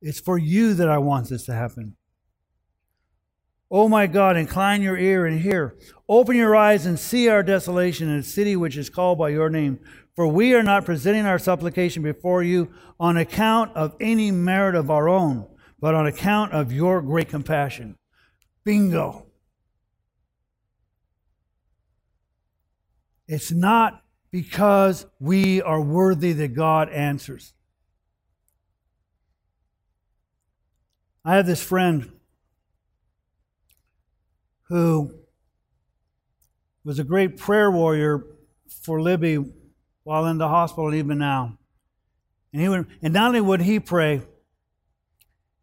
It's 0.00 0.20
for 0.20 0.38
you 0.38 0.74
that 0.74 0.88
I 0.88 0.98
want 0.98 1.28
this 1.28 1.44
to 1.46 1.54
happen. 1.54 1.96
Oh 3.70 3.88
my 3.88 4.06
God, 4.06 4.36
incline 4.36 4.80
your 4.80 4.96
ear 4.96 5.26
and 5.26 5.40
hear. 5.40 5.76
Open 6.08 6.36
your 6.36 6.56
eyes 6.56 6.86
and 6.86 6.98
see 6.98 7.28
our 7.28 7.42
desolation 7.42 8.08
in 8.08 8.20
a 8.20 8.22
city 8.22 8.56
which 8.56 8.78
is 8.78 8.88
called 8.88 9.18
by 9.18 9.28
your 9.28 9.50
name. 9.50 9.78
For 10.16 10.26
we 10.26 10.54
are 10.54 10.62
not 10.62 10.86
presenting 10.86 11.26
our 11.26 11.38
supplication 11.38 12.02
before 12.02 12.42
you 12.42 12.72
on 12.98 13.16
account 13.16 13.76
of 13.76 13.94
any 14.00 14.30
merit 14.30 14.74
of 14.74 14.90
our 14.90 15.08
own, 15.08 15.46
but 15.78 15.94
on 15.94 16.06
account 16.06 16.52
of 16.52 16.72
your 16.72 17.02
great 17.02 17.28
compassion. 17.28 17.96
Bingo. 18.64 19.27
It's 23.28 23.52
not 23.52 24.02
because 24.30 25.06
we 25.20 25.60
are 25.62 25.80
worthy 25.80 26.32
that 26.32 26.54
God 26.54 26.88
answers. 26.88 27.52
I 31.24 31.36
have 31.36 31.46
this 31.46 31.62
friend 31.62 32.10
who 34.68 35.14
was 36.84 36.98
a 36.98 37.04
great 37.04 37.36
prayer 37.36 37.70
warrior 37.70 38.24
for 38.66 39.00
Libby 39.00 39.44
while 40.04 40.26
in 40.26 40.38
the 40.38 40.48
hospital, 40.48 40.94
even 40.94 41.18
now. 41.18 41.58
And 42.52 42.62
he 42.62 42.68
would, 42.68 42.86
and 43.02 43.12
not 43.12 43.28
only 43.28 43.42
would 43.42 43.60
he 43.60 43.78
pray, 43.78 44.22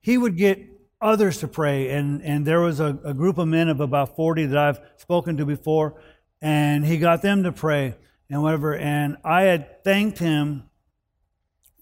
he 0.01 0.19
would 0.19 0.37
get 0.37 0.59
others 1.01 1.39
to 1.39 1.47
pray. 1.47 1.89
And, 1.89 2.21
and 2.21 2.45
there 2.45 2.61
was 2.61 2.79
a, 2.79 2.99
a 3.03 3.13
group 3.13 3.39
of 3.39 3.47
men 3.47 3.69
of 3.69 3.79
about 3.79 4.15
40 4.15 4.45
that 4.47 4.57
I've 4.57 4.79
spoken 4.97 5.37
to 5.37 5.45
before, 5.45 5.99
and 6.45 6.85
he 6.85 6.99
got 6.99 7.23
them 7.23 7.41
to 7.41 7.51
pray 7.51 7.95
and 8.29 8.43
whatever. 8.43 8.75
And 8.75 9.17
I 9.25 9.43
had 9.43 9.83
thanked 9.83 10.19
him 10.19 10.69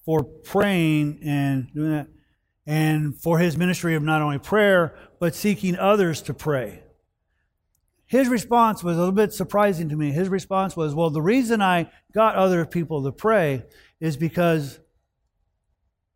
for 0.06 0.24
praying 0.24 1.20
and 1.22 1.68
doing 1.74 1.92
that, 1.92 2.08
and 2.66 3.22
for 3.22 3.40
his 3.40 3.58
ministry 3.58 3.94
of 3.94 4.04
not 4.04 4.22
only 4.22 4.40
prayer, 4.40 4.96
but 5.20 5.36
seeking 5.36 5.76
others 5.76 6.22
to 6.22 6.34
pray. 6.34 6.82
His 8.06 8.30
response 8.30 8.86
was 8.86 8.96
a 8.96 9.00
little 9.00 9.14
bit 9.14 9.34
surprising 9.34 9.90
to 9.90 9.98
me. 9.98 10.12
His 10.12 10.30
response 10.30 10.78
was, 10.78 10.96
Well, 10.96 11.10
the 11.10 11.22
reason 11.22 11.62
I 11.62 11.92
got 12.14 12.36
other 12.36 12.66
people 12.66 13.04
to 13.04 13.12
pray 13.12 13.66
is 14.00 14.16
because 14.16 14.80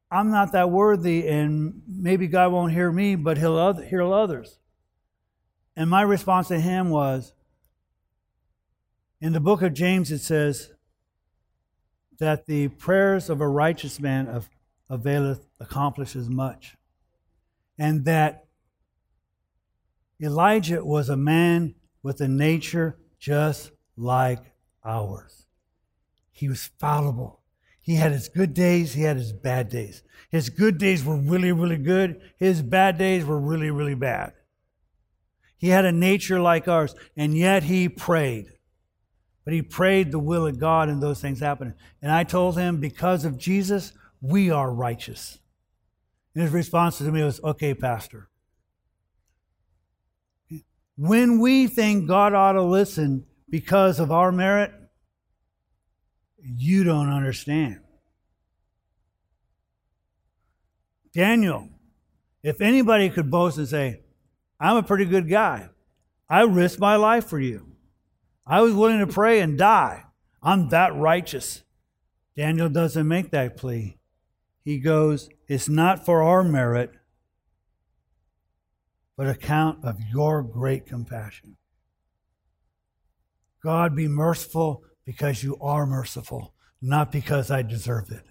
I'm 0.10 0.32
not 0.32 0.54
that 0.54 0.70
worthy, 0.70 1.28
and 1.28 1.82
maybe 1.86 2.28
God 2.28 2.54
won't 2.54 2.72
hear 2.72 2.94
me, 2.94 3.16
but 3.16 3.38
He'll 3.38 3.74
hear 3.74 4.02
others. 4.04 4.58
And 5.76 5.90
my 5.90 6.02
response 6.02 6.48
to 6.48 6.60
him 6.62 6.90
was 6.90 7.34
in 9.20 9.34
the 9.34 9.40
book 9.40 9.62
of 9.62 9.74
James, 9.74 10.12
it 10.12 10.20
says 10.20 10.74
that 12.20 12.46
the 12.46 12.68
prayers 12.70 13.30
of 13.30 13.42
a 13.42 13.48
righteous 13.48 14.00
man 14.00 14.28
of, 14.28 14.50
availeth, 14.90 15.48
accomplishes 15.60 16.30
much. 16.30 16.76
And 17.78 18.06
that 18.06 18.46
Elijah 20.22 20.84
was 20.84 21.10
a 21.10 21.18
man 21.18 21.76
with 22.02 22.22
a 22.22 22.28
nature 22.28 22.98
just 23.20 23.72
like 23.96 24.54
ours. 24.84 25.46
He 26.32 26.48
was 26.48 26.70
fallible. 26.80 27.42
He 27.82 27.96
had 27.96 28.12
his 28.12 28.28
good 28.28 28.54
days, 28.54 28.94
he 28.94 29.04
had 29.04 29.18
his 29.18 29.32
bad 29.32 29.70
days. 29.70 30.04
His 30.30 30.50
good 30.50 30.78
days 30.78 31.06
were 31.06 31.16
really, 31.16 31.52
really 31.52 31.78
good. 31.78 32.20
His 32.38 32.62
bad 32.62 32.98
days 32.98 33.26
were 33.26 33.40
really, 33.40 33.72
really 33.72 33.96
bad. 33.96 34.34
He 35.58 35.70
had 35.70 35.86
a 35.86 35.92
nature 35.92 36.40
like 36.40 36.68
ours, 36.68 36.94
and 37.16 37.36
yet 37.36 37.64
he 37.64 37.90
prayed. 37.90 38.57
But 39.48 39.54
he 39.54 39.62
prayed 39.62 40.12
the 40.12 40.20
will 40.20 40.46
of 40.46 40.60
God 40.60 40.90
and 40.90 41.02
those 41.02 41.22
things 41.22 41.40
happened. 41.40 41.74
And 42.02 42.12
I 42.12 42.26
told 42.26 42.58
him, 42.58 42.82
because 42.82 43.24
of 43.24 43.38
Jesus, 43.38 43.94
we 44.20 44.52
are 44.52 44.70
righteous. 44.70 45.40
And 46.36 46.44
his 46.44 46.52
response 46.52 46.98
to 46.98 47.06
me 47.06 47.24
was, 47.24 47.42
okay, 47.42 47.74
Pastor. 47.74 48.28
When 50.98 51.40
we 51.40 51.68
think 51.68 52.10
God 52.10 52.34
ought 52.34 52.52
to 52.52 52.62
listen 52.62 53.26
because 53.50 54.02
of 54.02 54.12
our 54.12 54.34
merit, 54.34 54.74
you 56.44 56.84
don't 56.84 57.08
understand. 57.08 57.80
Daniel, 61.14 61.70
if 62.44 62.60
anybody 62.60 63.10
could 63.10 63.32
boast 63.32 63.58
and 63.58 63.70
say, 63.70 64.02
I'm 64.60 64.76
a 64.76 64.84
pretty 64.84 65.06
good 65.06 65.30
guy, 65.30 65.70
I 66.30 66.42
risked 66.42 66.82
my 66.82 66.98
life 66.98 67.28
for 67.28 67.40
you. 67.40 67.77
I 68.50 68.62
was 68.62 68.74
willing 68.74 69.00
to 69.00 69.08
pray 69.08 69.42
and 69.42 69.58
die. 69.58 70.06
I'm 70.42 70.70
that 70.70 70.96
righteous. 70.96 71.64
Daniel 72.36 72.70
doesn't 72.70 73.08
make 73.08 73.32
that 73.32 73.58
plea. 73.58 73.98
He 74.64 74.80
goes, 74.80 75.30
It's 75.48 75.68
not 75.68 76.06
for 76.06 76.24
our 76.24 76.44
merit, 76.44 76.92
but 79.18 79.28
account 79.28 79.84
of 79.84 79.98
your 80.12 80.44
great 80.44 80.86
compassion. 80.86 81.58
God, 83.64 83.96
be 83.96 84.08
merciful 84.08 84.84
because 85.06 85.44
you 85.44 85.58
are 85.60 85.86
merciful, 85.86 86.54
not 86.82 87.12
because 87.12 87.52
I 87.52 87.64
deserve 87.64 88.12
it. 88.12 88.24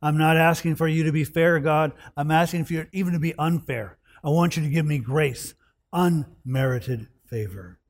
I'm 0.00 0.16
not 0.16 0.36
asking 0.36 0.76
for 0.76 0.86
you 0.86 1.04
to 1.04 1.12
be 1.12 1.24
fair, 1.24 1.58
God. 1.60 1.92
I'm 2.16 2.30
asking 2.30 2.66
for 2.66 2.74
you 2.74 2.86
even 2.92 3.12
to 3.14 3.18
be 3.18 3.34
unfair. 3.38 3.98
I 4.22 4.28
want 4.28 4.56
you 4.56 4.62
to 4.62 4.68
give 4.68 4.86
me 4.86 4.98
grace, 4.98 5.54
unmerited 5.92 7.08
favor. 7.26 7.80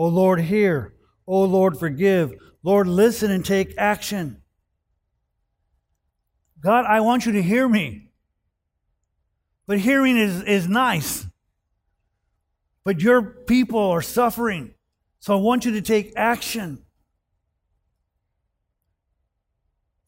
Oh 0.00 0.08
Lord, 0.08 0.40
hear. 0.40 0.94
Oh 1.26 1.42
Lord, 1.44 1.78
forgive. 1.78 2.32
Lord, 2.62 2.86
listen 2.86 3.30
and 3.30 3.44
take 3.44 3.74
action. 3.76 4.40
God, 6.58 6.86
I 6.86 7.00
want 7.00 7.26
you 7.26 7.32
to 7.32 7.42
hear 7.42 7.68
me. 7.68 8.08
But 9.66 9.80
hearing 9.80 10.16
is, 10.16 10.42
is 10.44 10.66
nice. 10.66 11.26
But 12.82 13.02
your 13.02 13.20
people 13.20 13.78
are 13.78 14.00
suffering. 14.00 14.72
So 15.18 15.36
I 15.36 15.40
want 15.42 15.66
you 15.66 15.72
to 15.72 15.82
take 15.82 16.14
action. 16.16 16.78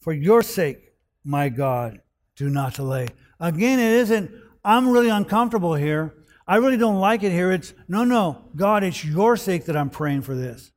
For 0.00 0.14
your 0.14 0.40
sake, 0.40 0.94
my 1.22 1.50
God, 1.50 2.00
do 2.34 2.48
not 2.48 2.72
delay. 2.72 3.08
Again, 3.38 3.78
it 3.78 3.92
isn't, 3.92 4.30
I'm 4.64 4.88
really 4.88 5.10
uncomfortable 5.10 5.74
here. 5.74 6.14
I 6.46 6.56
really 6.56 6.76
don't 6.76 6.98
like 6.98 7.22
it 7.22 7.30
here. 7.30 7.52
It's, 7.52 7.72
no, 7.88 8.04
no, 8.04 8.50
God, 8.56 8.82
it's 8.82 9.04
your 9.04 9.36
sake 9.36 9.66
that 9.66 9.76
I'm 9.76 9.90
praying 9.90 10.22
for 10.22 10.34
this. 10.34 10.72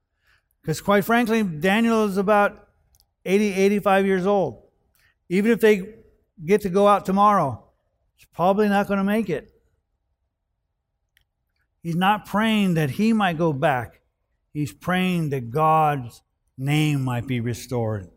Because 0.62 0.82
quite 0.82 1.06
frankly, 1.06 1.44
Daniel 1.44 2.06
is 2.06 2.18
about 2.18 2.68
80, 3.26 3.54
85 3.54 4.06
years 4.06 4.26
old. 4.26 4.64
Even 5.30 5.52
if 5.52 5.60
they 5.60 5.96
get 6.44 6.62
to 6.62 6.70
go 6.70 6.88
out 6.88 7.06
tomorrow, 7.06 7.64
he's 8.16 8.28
probably 8.34 8.68
not 8.68 8.88
going 8.88 8.98
to 8.98 9.04
make 9.04 9.30
it. 9.30 9.52
He's 11.82 11.96
not 11.96 12.26
praying 12.26 12.76
that 12.76 12.92
he 12.92 13.14
might 13.14 13.38
go 13.38 13.54
back. 13.54 14.02
He's 14.54 14.74
praying 14.74 15.30
that 15.30 15.52
God's 15.52 16.22
name 16.58 17.04
might 17.04 17.28
be 17.28 17.40
restored. 17.40 18.10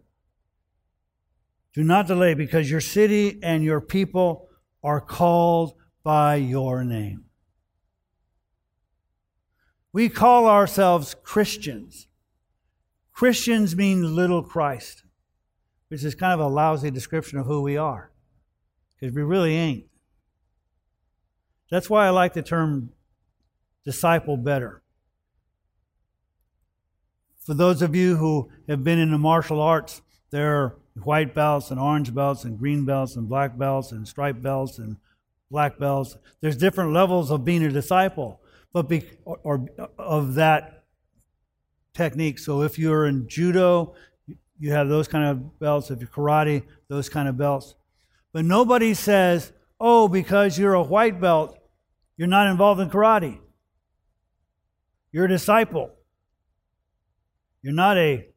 Do 1.74 1.84
not 1.84 2.06
delay 2.06 2.34
because 2.34 2.70
your 2.70 2.80
city 2.80 3.38
and 3.42 3.62
your 3.62 3.80
people 3.80 4.48
are 4.82 5.00
called 5.00 5.74
by 6.02 6.36
your 6.36 6.82
name. 6.82 7.27
We 9.98 10.08
call 10.08 10.46
ourselves 10.46 11.16
Christians. 11.24 12.06
Christians 13.12 13.74
mean 13.74 14.14
little 14.14 14.44
Christ, 14.44 15.02
which 15.88 16.04
is 16.04 16.14
kind 16.14 16.32
of 16.32 16.38
a 16.38 16.46
lousy 16.46 16.88
description 16.92 17.40
of 17.40 17.46
who 17.46 17.62
we 17.62 17.76
are, 17.76 18.12
because 18.94 19.12
we 19.12 19.22
really 19.22 19.56
ain't. 19.56 19.86
That's 21.68 21.90
why 21.90 22.06
I 22.06 22.10
like 22.10 22.32
the 22.32 22.42
term 22.42 22.90
disciple 23.84 24.36
better. 24.36 24.84
For 27.44 27.54
those 27.54 27.82
of 27.82 27.96
you 27.96 28.18
who 28.18 28.52
have 28.68 28.84
been 28.84 29.00
in 29.00 29.10
the 29.10 29.18
martial 29.18 29.60
arts, 29.60 30.00
there 30.30 30.62
are 30.62 30.76
white 31.02 31.34
belts 31.34 31.72
and 31.72 31.80
orange 31.80 32.14
belts 32.14 32.44
and 32.44 32.56
green 32.56 32.84
belts 32.84 33.16
and 33.16 33.28
black 33.28 33.58
belts 33.58 33.90
and 33.90 34.06
striped 34.06 34.42
belts 34.42 34.78
and 34.78 34.98
black 35.50 35.76
belts. 35.76 36.16
There's 36.40 36.56
different 36.56 36.92
levels 36.92 37.32
of 37.32 37.44
being 37.44 37.64
a 37.64 37.72
disciple, 37.72 38.40
but 38.72 38.88
be, 38.88 39.04
or, 39.24 39.38
or 39.42 39.66
of 39.98 40.34
that 40.34 40.84
technique. 41.94 42.38
So 42.38 42.62
if 42.62 42.78
you're 42.78 43.06
in 43.06 43.28
judo, 43.28 43.94
you 44.58 44.72
have 44.72 44.88
those 44.88 45.08
kind 45.08 45.28
of 45.28 45.58
belts. 45.58 45.90
If 45.90 46.00
you're 46.00 46.08
karate, 46.08 46.64
those 46.88 47.08
kind 47.08 47.28
of 47.28 47.36
belts. 47.36 47.74
But 48.32 48.44
nobody 48.44 48.94
says, 48.94 49.52
"Oh, 49.80 50.08
because 50.08 50.58
you're 50.58 50.74
a 50.74 50.82
white 50.82 51.20
belt, 51.20 51.58
you're 52.16 52.28
not 52.28 52.48
involved 52.48 52.80
in 52.80 52.90
karate." 52.90 53.38
You're 55.10 55.24
a 55.24 55.28
disciple. 55.28 55.90
You're 57.62 57.72
not 57.72 57.96
a 57.96 58.28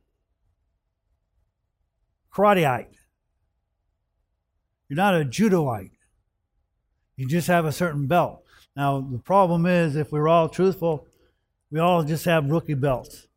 karateite. 2.34 2.88
You're 4.88 4.98
not 4.98 5.16
a 5.16 5.26
judoite. 5.26 5.92
You 7.16 7.28
just 7.28 7.48
have 7.48 7.66
a 7.66 7.72
certain 7.72 8.08
belt. 8.08 8.44
Now, 8.76 9.02
the 9.02 9.20
problem 9.20 9.66
is, 9.66 9.96
if 9.96 10.12
we're 10.12 10.28
all 10.28 10.48
truthful, 10.48 11.08
we 11.72 11.80
all 11.80 12.04
just 12.04 12.26
have 12.26 12.50
rookie 12.50 12.74
belts. 12.74 13.28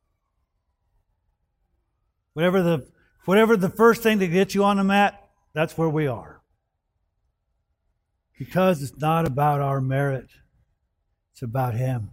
Whatever 2.35 2.63
the, 2.63 2.87
whatever 3.25 3.57
the 3.57 3.69
first 3.69 4.03
thing 4.03 4.19
to 4.21 4.29
get 4.29 4.55
you 4.55 4.65
on 4.65 4.77
the 4.77 4.85
mat, 4.85 5.29
that's 5.53 5.77
where 5.79 5.89
we 5.89 6.07
are. 6.07 6.41
Because 8.39 8.83
it's 8.83 8.99
not 8.99 9.27
about 9.27 9.61
our 9.61 9.81
merit, 9.81 10.29
it's 11.33 11.43
about 11.43 11.75
Him. 11.75 12.11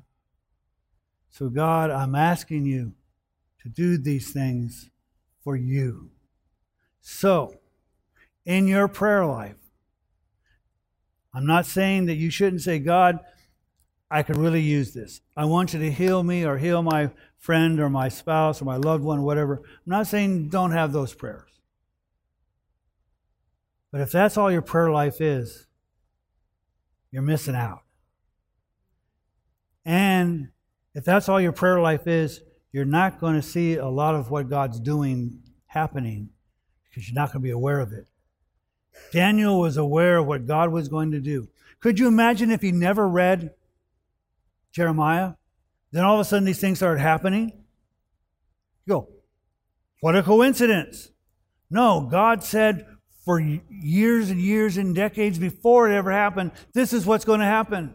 So, 1.30 1.50
God, 1.50 1.90
I'm 1.90 2.16
asking 2.16 2.66
you 2.66 2.94
to 3.64 3.70
do 3.70 3.98
these 3.98 4.32
things 4.32 4.90
for 5.44 5.56
you. 5.56 6.12
So, 7.02 7.60
in 8.46 8.68
your 8.68 8.88
prayer 8.88 9.26
life, 9.26 9.61
I'm 11.34 11.46
not 11.46 11.66
saying 11.66 12.08
that 12.08 12.16
you 12.16 12.30
shouldn't 12.30 12.62
say, 12.62 12.80
God, 12.80 13.20
I 14.10 14.24
could 14.24 14.38
really 14.38 14.62
use 14.62 14.94
this. 14.94 15.22
I 15.38 15.46
want 15.46 15.74
you 15.74 15.80
to 15.80 15.92
heal 15.92 16.22
me 16.22 16.46
or 16.46 16.58
heal 16.58 16.82
my 16.82 17.12
friend 17.38 17.80
or 17.80 17.90
my 17.90 18.10
spouse 18.10 18.62
or 18.62 18.66
my 18.66 18.76
loved 18.76 19.04
one, 19.04 19.24
whatever. 19.24 19.62
I'm 19.66 19.82
not 19.86 20.08
saying 20.08 20.50
don't 20.50 20.72
have 20.72 20.92
those 20.92 21.14
prayers. 21.14 21.50
But 23.92 24.02
if 24.02 24.12
that's 24.12 24.38
all 24.38 24.52
your 24.52 24.62
prayer 24.62 24.92
life 24.92 25.22
is, 25.22 25.68
you're 27.12 27.22
missing 27.22 27.56
out. 27.56 27.84
And 29.86 30.50
if 30.94 31.04
that's 31.04 31.28
all 31.30 31.42
your 31.42 31.52
prayer 31.52 31.80
life 31.80 32.08
is, 32.08 32.42
you're 32.72 32.86
not 32.86 33.20
going 33.20 33.36
to 33.36 33.42
see 33.42 33.76
a 33.76 33.88
lot 33.88 34.16
of 34.16 34.30
what 34.30 34.50
God's 34.50 34.80
doing 34.80 35.42
happening 35.68 36.30
because 36.90 37.08
you're 37.08 37.16
not 37.16 37.30
going 37.30 37.42
to 37.42 37.48
be 37.48 37.52
aware 37.52 37.80
of 37.80 37.92
it. 37.92 38.08
Daniel 39.12 39.60
was 39.60 39.78
aware 39.78 40.18
of 40.18 40.28
what 40.28 40.48
God 40.48 40.72
was 40.72 40.88
going 40.88 41.12
to 41.12 41.20
do. 41.20 41.50
Could 41.80 42.00
you 42.00 42.08
imagine 42.08 42.52
if 42.52 42.62
he 42.62 42.72
never 42.72 43.08
read 43.08 43.54
Jeremiah? 44.72 45.34
Then 45.92 46.06
all 46.06 46.16
of 46.16 46.22
a 46.22 46.24
sudden 46.24 46.46
these 46.46 46.60
things 46.60 46.80
started 46.80 47.02
happening. 47.02 47.52
You 48.86 48.94
go, 48.94 49.10
what 50.00 50.16
a 50.16 50.24
coincidence. 50.24 51.10
No, 51.70 52.02
God 52.02 52.44
said 52.44 52.86
for 53.24 53.40
years 53.40 54.30
and 54.30 54.40
years 54.40 54.78
and 54.78 54.96
decades 54.96 55.38
before 55.38 55.90
it 55.90 55.96
ever 55.96 56.12
happened, 56.12 56.52
this 56.74 56.94
is 56.94 57.06
what's 57.06 57.26
going 57.26 57.40
to 57.40 57.46
happen. 57.46 57.94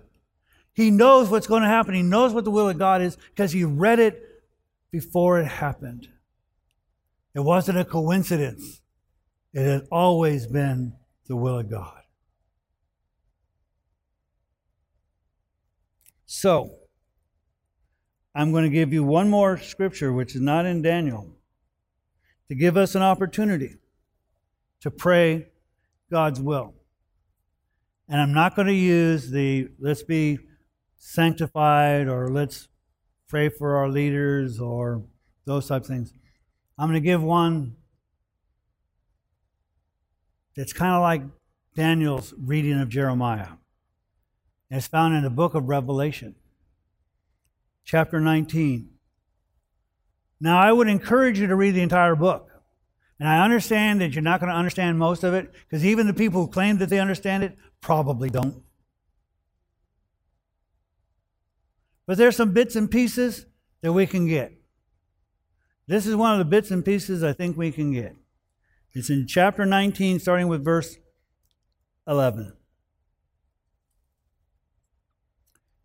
He 0.72 0.90
knows 0.90 1.30
what's 1.30 1.46
going 1.46 1.62
to 1.62 1.68
happen. 1.68 1.94
He 1.94 2.02
knows 2.02 2.34
what 2.34 2.44
the 2.44 2.50
will 2.50 2.68
of 2.68 2.78
God 2.78 3.00
is 3.00 3.16
because 3.16 3.52
he 3.52 3.64
read 3.64 3.98
it 3.98 4.22
before 4.90 5.40
it 5.40 5.46
happened. 5.46 6.08
It 7.34 7.40
wasn't 7.40 7.78
a 7.78 7.84
coincidence. 7.84 8.82
It 9.56 9.64
has 9.64 9.88
always 9.90 10.46
been 10.46 10.92
the 11.28 11.34
will 11.34 11.60
of 11.60 11.70
God. 11.70 12.02
So, 16.26 16.72
I'm 18.34 18.52
going 18.52 18.64
to 18.64 18.70
give 18.70 18.92
you 18.92 19.02
one 19.02 19.30
more 19.30 19.56
scripture, 19.56 20.12
which 20.12 20.34
is 20.34 20.42
not 20.42 20.66
in 20.66 20.82
Daniel, 20.82 21.38
to 22.48 22.54
give 22.54 22.76
us 22.76 22.94
an 22.94 23.00
opportunity 23.00 23.76
to 24.82 24.90
pray 24.90 25.46
God's 26.10 26.38
will. 26.38 26.74
And 28.10 28.20
I'm 28.20 28.34
not 28.34 28.56
going 28.56 28.68
to 28.68 28.74
use 28.74 29.30
the 29.30 29.68
let's 29.80 30.02
be 30.02 30.38
sanctified 30.98 32.08
or 32.08 32.28
let's 32.28 32.68
pray 33.26 33.48
for 33.48 33.76
our 33.76 33.88
leaders 33.88 34.60
or 34.60 35.02
those 35.46 35.68
type 35.68 35.80
of 35.80 35.88
things. 35.88 36.12
I'm 36.76 36.90
going 36.90 37.00
to 37.02 37.06
give 37.06 37.22
one 37.22 37.76
that's 40.56 40.72
kind 40.72 40.94
of 40.94 41.02
like 41.02 41.22
Daniel's 41.74 42.32
reading 42.38 42.80
of 42.80 42.88
Jeremiah. 42.88 43.48
It's 44.70 44.86
found 44.86 45.14
in 45.14 45.22
the 45.22 45.30
book 45.30 45.54
of 45.54 45.68
Revelation, 45.68 46.34
chapter 47.84 48.20
19. 48.20 48.88
Now, 50.40 50.58
I 50.58 50.72
would 50.72 50.88
encourage 50.88 51.38
you 51.38 51.46
to 51.46 51.56
read 51.56 51.72
the 51.72 51.82
entire 51.82 52.14
book. 52.14 52.50
And 53.18 53.28
I 53.28 53.42
understand 53.42 54.02
that 54.02 54.12
you're 54.14 54.22
not 54.22 54.40
going 54.40 54.50
to 54.50 54.58
understand 54.58 54.98
most 54.98 55.24
of 55.24 55.32
it, 55.32 55.50
because 55.52 55.84
even 55.86 56.06
the 56.06 56.12
people 56.12 56.42
who 56.42 56.48
claim 56.48 56.78
that 56.78 56.90
they 56.90 56.98
understand 56.98 57.44
it 57.44 57.56
probably 57.80 58.28
don't. 58.28 58.62
But 62.06 62.18
there's 62.18 62.36
some 62.36 62.52
bits 62.52 62.76
and 62.76 62.90
pieces 62.90 63.46
that 63.80 63.92
we 63.92 64.06
can 64.06 64.26
get. 64.28 64.52
This 65.86 66.06
is 66.06 66.14
one 66.14 66.32
of 66.32 66.38
the 66.38 66.44
bits 66.44 66.70
and 66.70 66.84
pieces 66.84 67.24
I 67.24 67.32
think 67.32 67.56
we 67.56 67.72
can 67.72 67.92
get. 67.92 68.14
It's 68.96 69.10
in 69.10 69.26
chapter 69.26 69.66
19, 69.66 70.18
starting 70.18 70.48
with 70.48 70.64
verse 70.64 70.96
11. 72.08 72.52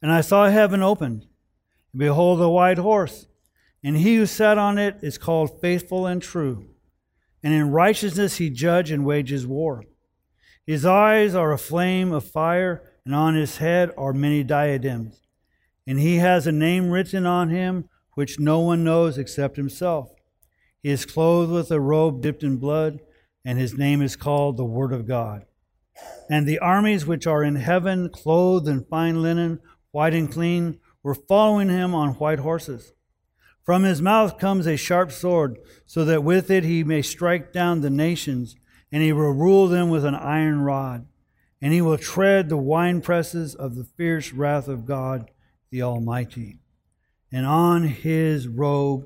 And 0.02 0.12
I 0.12 0.22
saw 0.22 0.50
heaven 0.50 0.82
opened, 0.82 1.28
and 1.92 2.00
behold, 2.00 2.42
a 2.42 2.50
white 2.50 2.80
horse, 2.80 3.28
and 3.84 3.98
he 3.98 4.16
who 4.16 4.26
sat 4.26 4.58
on 4.58 4.78
it 4.78 4.98
is 5.02 5.18
called 5.18 5.62
faithful 5.62 6.08
and 6.08 6.22
true 6.22 6.72
and 7.44 7.54
in 7.54 7.72
righteousness 7.72 8.38
he 8.38 8.50
judges 8.50 8.94
and 8.94 9.06
wages 9.06 9.48
war. 9.48 9.84
His 10.66 10.86
eyes 10.86 11.34
are 11.34 11.52
a 11.52 11.58
flame 11.58 12.12
of 12.12 12.24
fire, 12.24 12.84
and 13.06 13.16
on 13.16 13.36
his 13.36 13.58
head 13.58 13.92
are 13.98 14.14
many 14.14 14.44
diadems. 14.44 15.22
And 15.88 16.00
he 16.00 16.18
has 16.18 16.46
a 16.46 16.52
name 16.52 16.92
written 16.92 17.26
on 17.26 17.50
him 17.50 17.90
which 18.14 18.40
no 18.40 18.60
one 18.60 18.84
knows 18.84 19.18
except 19.18 19.58
himself. 19.58 20.12
He 20.84 20.90
is 20.90 21.06
clothed 21.06 21.52
with 21.52 21.72
a 21.72 21.80
robe 21.80 22.22
dipped 22.22 22.44
in 22.44 22.58
blood, 22.58 23.00
and 23.46 23.60
his 23.60 23.78
name 23.78 24.02
is 24.02 24.16
called 24.16 24.58
the 24.58 24.66
Word 24.66 24.94
of 24.94 25.08
God. 25.08 25.46
And 26.30 26.48
the 26.48 26.60
armies 26.60 27.06
which 27.06 27.28
are 27.28 27.44
in 27.44 27.56
heaven, 27.56 28.10
clothed 28.10 28.68
in 28.68 28.86
fine 28.86 29.22
linen, 29.22 29.60
white 29.92 30.14
and 30.14 30.32
clean, 30.32 30.80
were 31.04 31.16
following 31.16 31.70
him 31.70 31.94
on 31.94 32.14
white 32.14 32.40
horses. 32.40 32.94
From 33.64 33.84
his 33.84 34.02
mouth 34.02 34.40
comes 34.40 34.66
a 34.66 34.76
sharp 34.76 35.12
sword, 35.12 35.60
so 35.86 36.04
that 36.06 36.24
with 36.24 36.50
it 36.50 36.64
he 36.64 36.84
may 36.84 37.02
strike 37.02 37.54
down 37.54 37.82
the 37.82 37.90
nations, 37.90 38.56
and 38.92 39.04
he 39.04 39.14
will 39.14 39.32
rule 39.32 39.68
them 39.68 39.90
with 39.90 40.04
an 40.04 40.16
iron 40.16 40.62
rod. 40.62 41.06
And 41.62 41.74
he 41.74 41.82
will 41.82 41.98
tread 41.98 42.50
the 42.50 42.58
winepresses 42.58 43.56
of 43.56 43.76
the 43.76 43.84
fierce 43.84 44.34
wrath 44.34 44.68
of 44.68 44.86
God 44.86 45.30
the 45.70 45.84
Almighty. 45.84 46.58
And 47.32 47.46
on 47.46 47.84
his 47.84 48.48
robe 48.48 49.06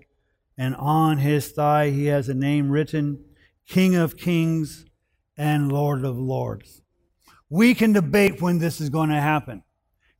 and 0.58 0.76
on 0.76 1.18
his 1.18 1.52
thigh 1.52 1.90
he 1.90 2.06
has 2.06 2.30
a 2.30 2.34
name 2.34 2.70
written 2.70 3.24
King 3.68 3.96
of 3.96 4.18
Kings 4.18 4.86
and 5.38 5.72
Lord 5.72 6.06
of 6.06 6.18
Lords. 6.18 6.82
We 7.50 7.74
can 7.74 7.94
debate 7.94 8.42
when 8.42 8.60
this 8.60 8.82
is 8.82 8.90
going 8.90 9.10
to 9.10 9.22
happen. 9.22 9.64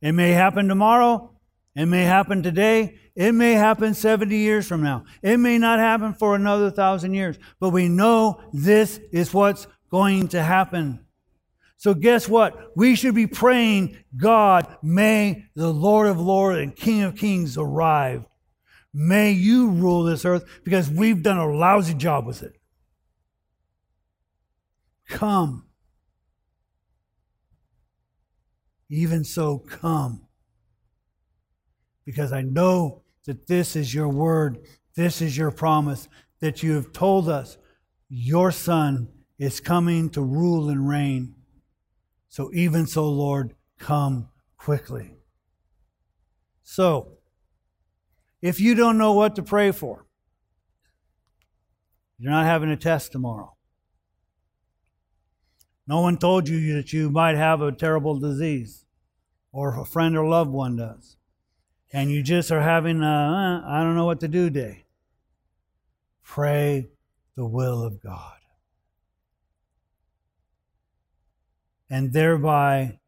It 0.00 0.12
may 0.12 0.32
happen 0.32 0.68
tomorrow, 0.68 1.32
it 1.74 1.86
may 1.86 2.04
happen 2.04 2.42
today, 2.42 2.98
it 3.14 3.32
may 3.32 3.52
happen 3.52 3.94
70 3.94 4.36
years 4.36 4.66
from 4.66 4.82
now. 4.82 5.04
It 5.22 5.38
may 5.38 5.58
not 5.58 5.78
happen 5.78 6.14
for 6.14 6.34
another 6.34 6.70
thousand 6.70 7.14
years, 7.14 7.38
but 7.60 7.70
we 7.70 7.88
know 7.88 8.40
this 8.52 9.00
is 9.10 9.32
what's 9.32 9.66
going 9.90 10.28
to 10.28 10.42
happen. 10.42 11.00
So 11.78 11.94
guess 11.94 12.28
what? 12.28 12.76
We 12.76 12.94
should 12.94 13.14
be 13.14 13.26
praying, 13.26 13.98
God, 14.16 14.66
may 14.82 15.44
the 15.54 15.72
Lord 15.72 16.08
of 16.08 16.20
Lords 16.20 16.60
and 16.60 16.74
King 16.74 17.02
of 17.02 17.16
Kings 17.16 17.58
arrive. 17.58 18.26
May 18.98 19.32
you 19.32 19.68
rule 19.68 20.04
this 20.04 20.24
earth 20.24 20.46
because 20.64 20.88
we've 20.88 21.22
done 21.22 21.36
a 21.36 21.46
lousy 21.46 21.92
job 21.92 22.24
with 22.24 22.42
it. 22.42 22.56
Come. 25.06 25.66
Even 28.88 29.22
so, 29.22 29.58
come. 29.58 30.22
Because 32.06 32.32
I 32.32 32.40
know 32.40 33.02
that 33.26 33.46
this 33.46 33.76
is 33.76 33.92
your 33.92 34.08
word, 34.08 34.60
this 34.94 35.20
is 35.20 35.36
your 35.36 35.50
promise, 35.50 36.08
that 36.40 36.62
you 36.62 36.72
have 36.72 36.94
told 36.94 37.28
us 37.28 37.58
your 38.08 38.50
Son 38.50 39.08
is 39.38 39.60
coming 39.60 40.08
to 40.08 40.22
rule 40.22 40.70
and 40.70 40.88
reign. 40.88 41.34
So, 42.30 42.50
even 42.54 42.86
so, 42.86 43.06
Lord, 43.10 43.54
come 43.78 44.30
quickly. 44.56 45.18
So, 46.62 47.15
if 48.46 48.60
you 48.60 48.74
don't 48.74 48.98
know 48.98 49.12
what 49.12 49.36
to 49.36 49.42
pray 49.42 49.72
for, 49.72 50.06
you're 52.18 52.32
not 52.32 52.46
having 52.46 52.70
a 52.70 52.76
test 52.76 53.12
tomorrow. 53.12 53.54
No 55.86 56.00
one 56.00 56.16
told 56.18 56.48
you 56.48 56.74
that 56.74 56.92
you 56.92 57.10
might 57.10 57.36
have 57.36 57.60
a 57.60 57.72
terrible 57.72 58.18
disease, 58.18 58.84
or 59.52 59.80
a 59.80 59.84
friend 59.84 60.16
or 60.16 60.26
loved 60.26 60.50
one 60.50 60.76
does 60.76 61.16
and 61.92 62.10
you 62.10 62.22
just 62.22 62.50
are 62.50 62.60
having 62.60 63.02
a, 63.02 63.06
uh, 63.06 63.62
I 63.66 63.82
don't 63.82 63.96
know 63.96 64.04
what 64.04 64.20
to 64.20 64.28
do 64.28 64.50
day, 64.50 64.84
pray 66.22 66.88
the 67.36 67.46
will 67.46 67.82
of 67.82 68.02
God. 68.02 68.34
And 71.88 72.12
thereby 72.12 72.98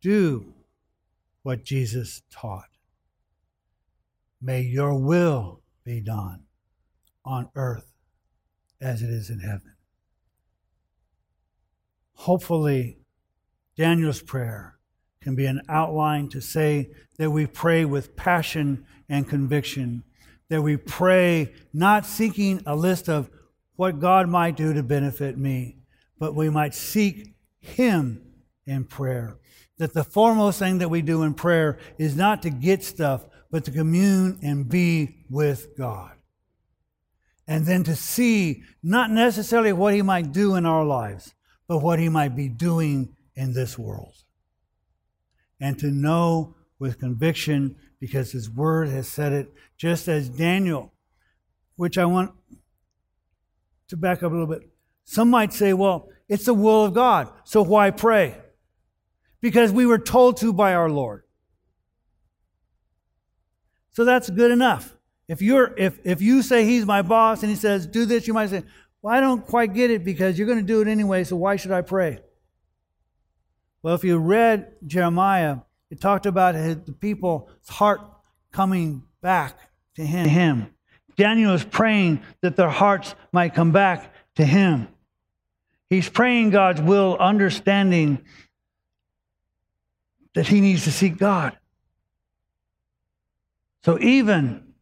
do 0.00 0.54
what 1.42 1.64
Jesus 1.64 2.22
taught. 2.30 2.70
May 4.42 4.62
your 4.62 4.98
will 4.98 5.62
be 5.84 6.00
done 6.00 6.42
on 7.24 7.48
earth 7.54 7.92
as 8.80 9.00
it 9.00 9.08
is 9.08 9.30
in 9.30 9.38
heaven. 9.38 9.76
Hopefully, 12.14 12.98
Daniel's 13.76 14.20
prayer 14.20 14.78
can 15.20 15.36
be 15.36 15.46
an 15.46 15.62
outline 15.68 16.28
to 16.28 16.40
say 16.40 16.90
that 17.18 17.30
we 17.30 17.46
pray 17.46 17.84
with 17.84 18.16
passion 18.16 18.84
and 19.08 19.28
conviction, 19.28 20.02
that 20.48 20.62
we 20.62 20.76
pray 20.76 21.52
not 21.72 22.04
seeking 22.04 22.60
a 22.66 22.74
list 22.74 23.08
of 23.08 23.30
what 23.76 24.00
God 24.00 24.28
might 24.28 24.56
do 24.56 24.74
to 24.74 24.82
benefit 24.82 25.38
me, 25.38 25.78
but 26.18 26.34
we 26.34 26.50
might 26.50 26.74
seek 26.74 27.34
Him 27.60 28.20
in 28.66 28.84
prayer. 28.84 29.36
That 29.78 29.94
the 29.94 30.04
foremost 30.04 30.58
thing 30.58 30.78
that 30.78 30.90
we 30.90 31.02
do 31.02 31.22
in 31.22 31.34
prayer 31.34 31.78
is 31.98 32.16
not 32.16 32.42
to 32.42 32.50
get 32.50 32.82
stuff, 32.82 33.24
but 33.52 33.64
to 33.66 33.70
commune 33.70 34.40
and 34.42 34.68
be 34.68 35.24
with 35.30 35.76
God. 35.78 36.10
And 37.46 37.66
then 37.66 37.84
to 37.84 37.94
see 37.94 38.64
not 38.82 39.10
necessarily 39.10 39.72
what 39.72 39.94
He 39.94 40.02
might 40.02 40.32
do 40.32 40.56
in 40.56 40.66
our 40.66 40.84
lives, 40.84 41.34
but 41.68 41.78
what 41.78 42.00
He 42.00 42.08
might 42.08 42.34
be 42.34 42.48
doing 42.48 43.14
in 43.36 43.52
this 43.52 43.78
world 43.78 44.14
and 45.62 45.78
to 45.78 45.86
know 45.86 46.56
with 46.80 46.98
conviction 46.98 47.76
because 48.00 48.32
his 48.32 48.50
word 48.50 48.88
has 48.88 49.06
said 49.06 49.32
it, 49.32 49.52
just 49.78 50.08
as 50.08 50.28
Daniel, 50.28 50.92
which 51.76 51.96
I 51.96 52.04
want 52.04 52.32
to 53.86 53.96
back 53.96 54.24
up 54.24 54.32
a 54.32 54.34
little 54.34 54.48
bit. 54.48 54.68
Some 55.04 55.30
might 55.30 55.52
say, 55.52 55.72
well, 55.72 56.08
it's 56.28 56.46
the 56.46 56.54
will 56.54 56.84
of 56.84 56.94
God, 56.94 57.30
so 57.44 57.62
why 57.62 57.92
pray? 57.92 58.36
Because 59.40 59.70
we 59.70 59.86
were 59.86 59.98
told 59.98 60.36
to 60.38 60.52
by 60.52 60.74
our 60.74 60.90
Lord. 60.90 61.22
So 63.92 64.04
that's 64.04 64.30
good 64.30 64.50
enough. 64.50 64.96
If 65.28 65.42
you're 65.42 65.74
if 65.76 65.98
if 66.04 66.20
you 66.20 66.42
say 66.42 66.64
he's 66.64 66.84
my 66.84 67.02
boss 67.02 67.42
and 67.42 67.50
he 67.50 67.56
says 67.56 67.86
do 67.86 68.04
this, 68.04 68.26
you 68.26 68.34
might 68.34 68.50
say, 68.50 68.64
"Well, 69.00 69.14
I 69.14 69.20
don't 69.20 69.46
quite 69.46 69.74
get 69.74 69.90
it 69.90 70.04
because 70.04 70.38
you're 70.38 70.46
going 70.46 70.58
to 70.58 70.64
do 70.64 70.80
it 70.80 70.88
anyway, 70.88 71.24
so 71.24 71.36
why 71.36 71.56
should 71.56 71.70
I 71.72 71.82
pray?" 71.82 72.18
Well, 73.82 73.94
if 73.94 74.04
you 74.04 74.18
read 74.18 74.74
Jeremiah, 74.86 75.58
it 75.90 76.00
talked 76.00 76.26
about 76.26 76.54
the 76.54 76.92
people's 77.00 77.48
heart 77.68 78.00
coming 78.52 79.04
back 79.20 79.58
to 79.96 80.04
him. 80.04 80.74
Daniel 81.16 81.52
is 81.54 81.64
praying 81.64 82.22
that 82.40 82.56
their 82.56 82.70
hearts 82.70 83.14
might 83.32 83.54
come 83.54 83.72
back 83.72 84.12
to 84.36 84.44
him. 84.44 84.88
He's 85.90 86.08
praying 86.08 86.50
God's 86.50 86.80
will, 86.80 87.16
understanding 87.18 88.24
that 90.34 90.46
he 90.46 90.60
needs 90.60 90.84
to 90.84 90.92
seek 90.92 91.18
God. 91.18 91.58
So 93.84 93.98
even 93.98 94.74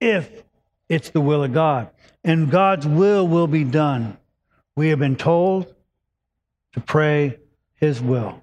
if 0.00 0.42
it's 0.88 1.10
the 1.10 1.20
will 1.20 1.44
of 1.44 1.52
God 1.52 1.90
and 2.24 2.50
God's 2.50 2.86
will 2.86 3.26
will 3.26 3.46
be 3.46 3.64
done, 3.64 4.16
we 4.74 4.88
have 4.88 4.98
been 4.98 5.16
told 5.16 5.74
to 6.72 6.80
pray 6.80 7.38
his 7.76 8.00
will. 8.00 8.42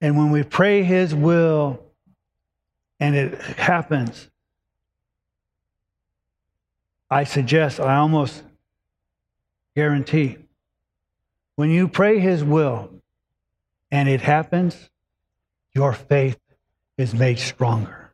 And 0.00 0.16
when 0.18 0.30
we 0.30 0.42
pray 0.42 0.82
His 0.82 1.14
will 1.14 1.82
and 3.00 3.14
it 3.14 3.40
happens, 3.40 4.28
I 7.10 7.24
suggest, 7.24 7.80
I 7.80 7.96
almost 7.96 8.42
guarantee, 9.74 10.38
when 11.54 11.70
you 11.70 11.88
pray 11.88 12.18
His 12.18 12.44
will 12.44 12.90
and 13.90 14.08
it 14.08 14.20
happens, 14.20 14.90
your 15.74 15.92
faith 15.92 16.38
is 16.98 17.14
made 17.14 17.38
stronger. 17.38 18.05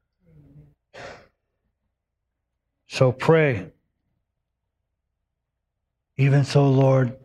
So 2.92 3.10
pray. 3.10 3.68
Even 6.18 6.44
so, 6.44 6.68
Lord, 6.68 7.16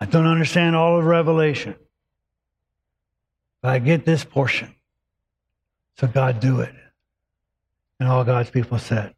I 0.00 0.06
don't 0.06 0.26
understand 0.26 0.74
all 0.74 0.98
of 0.98 1.04
Revelation. 1.04 1.76
But 3.62 3.70
I 3.70 3.78
get 3.78 4.04
this 4.04 4.24
portion. 4.24 4.74
So 5.96 6.08
God 6.08 6.40
do 6.40 6.58
it. 6.62 6.74
And 8.00 8.08
all 8.08 8.24
God's 8.24 8.50
people 8.50 8.80
said, 8.80 9.14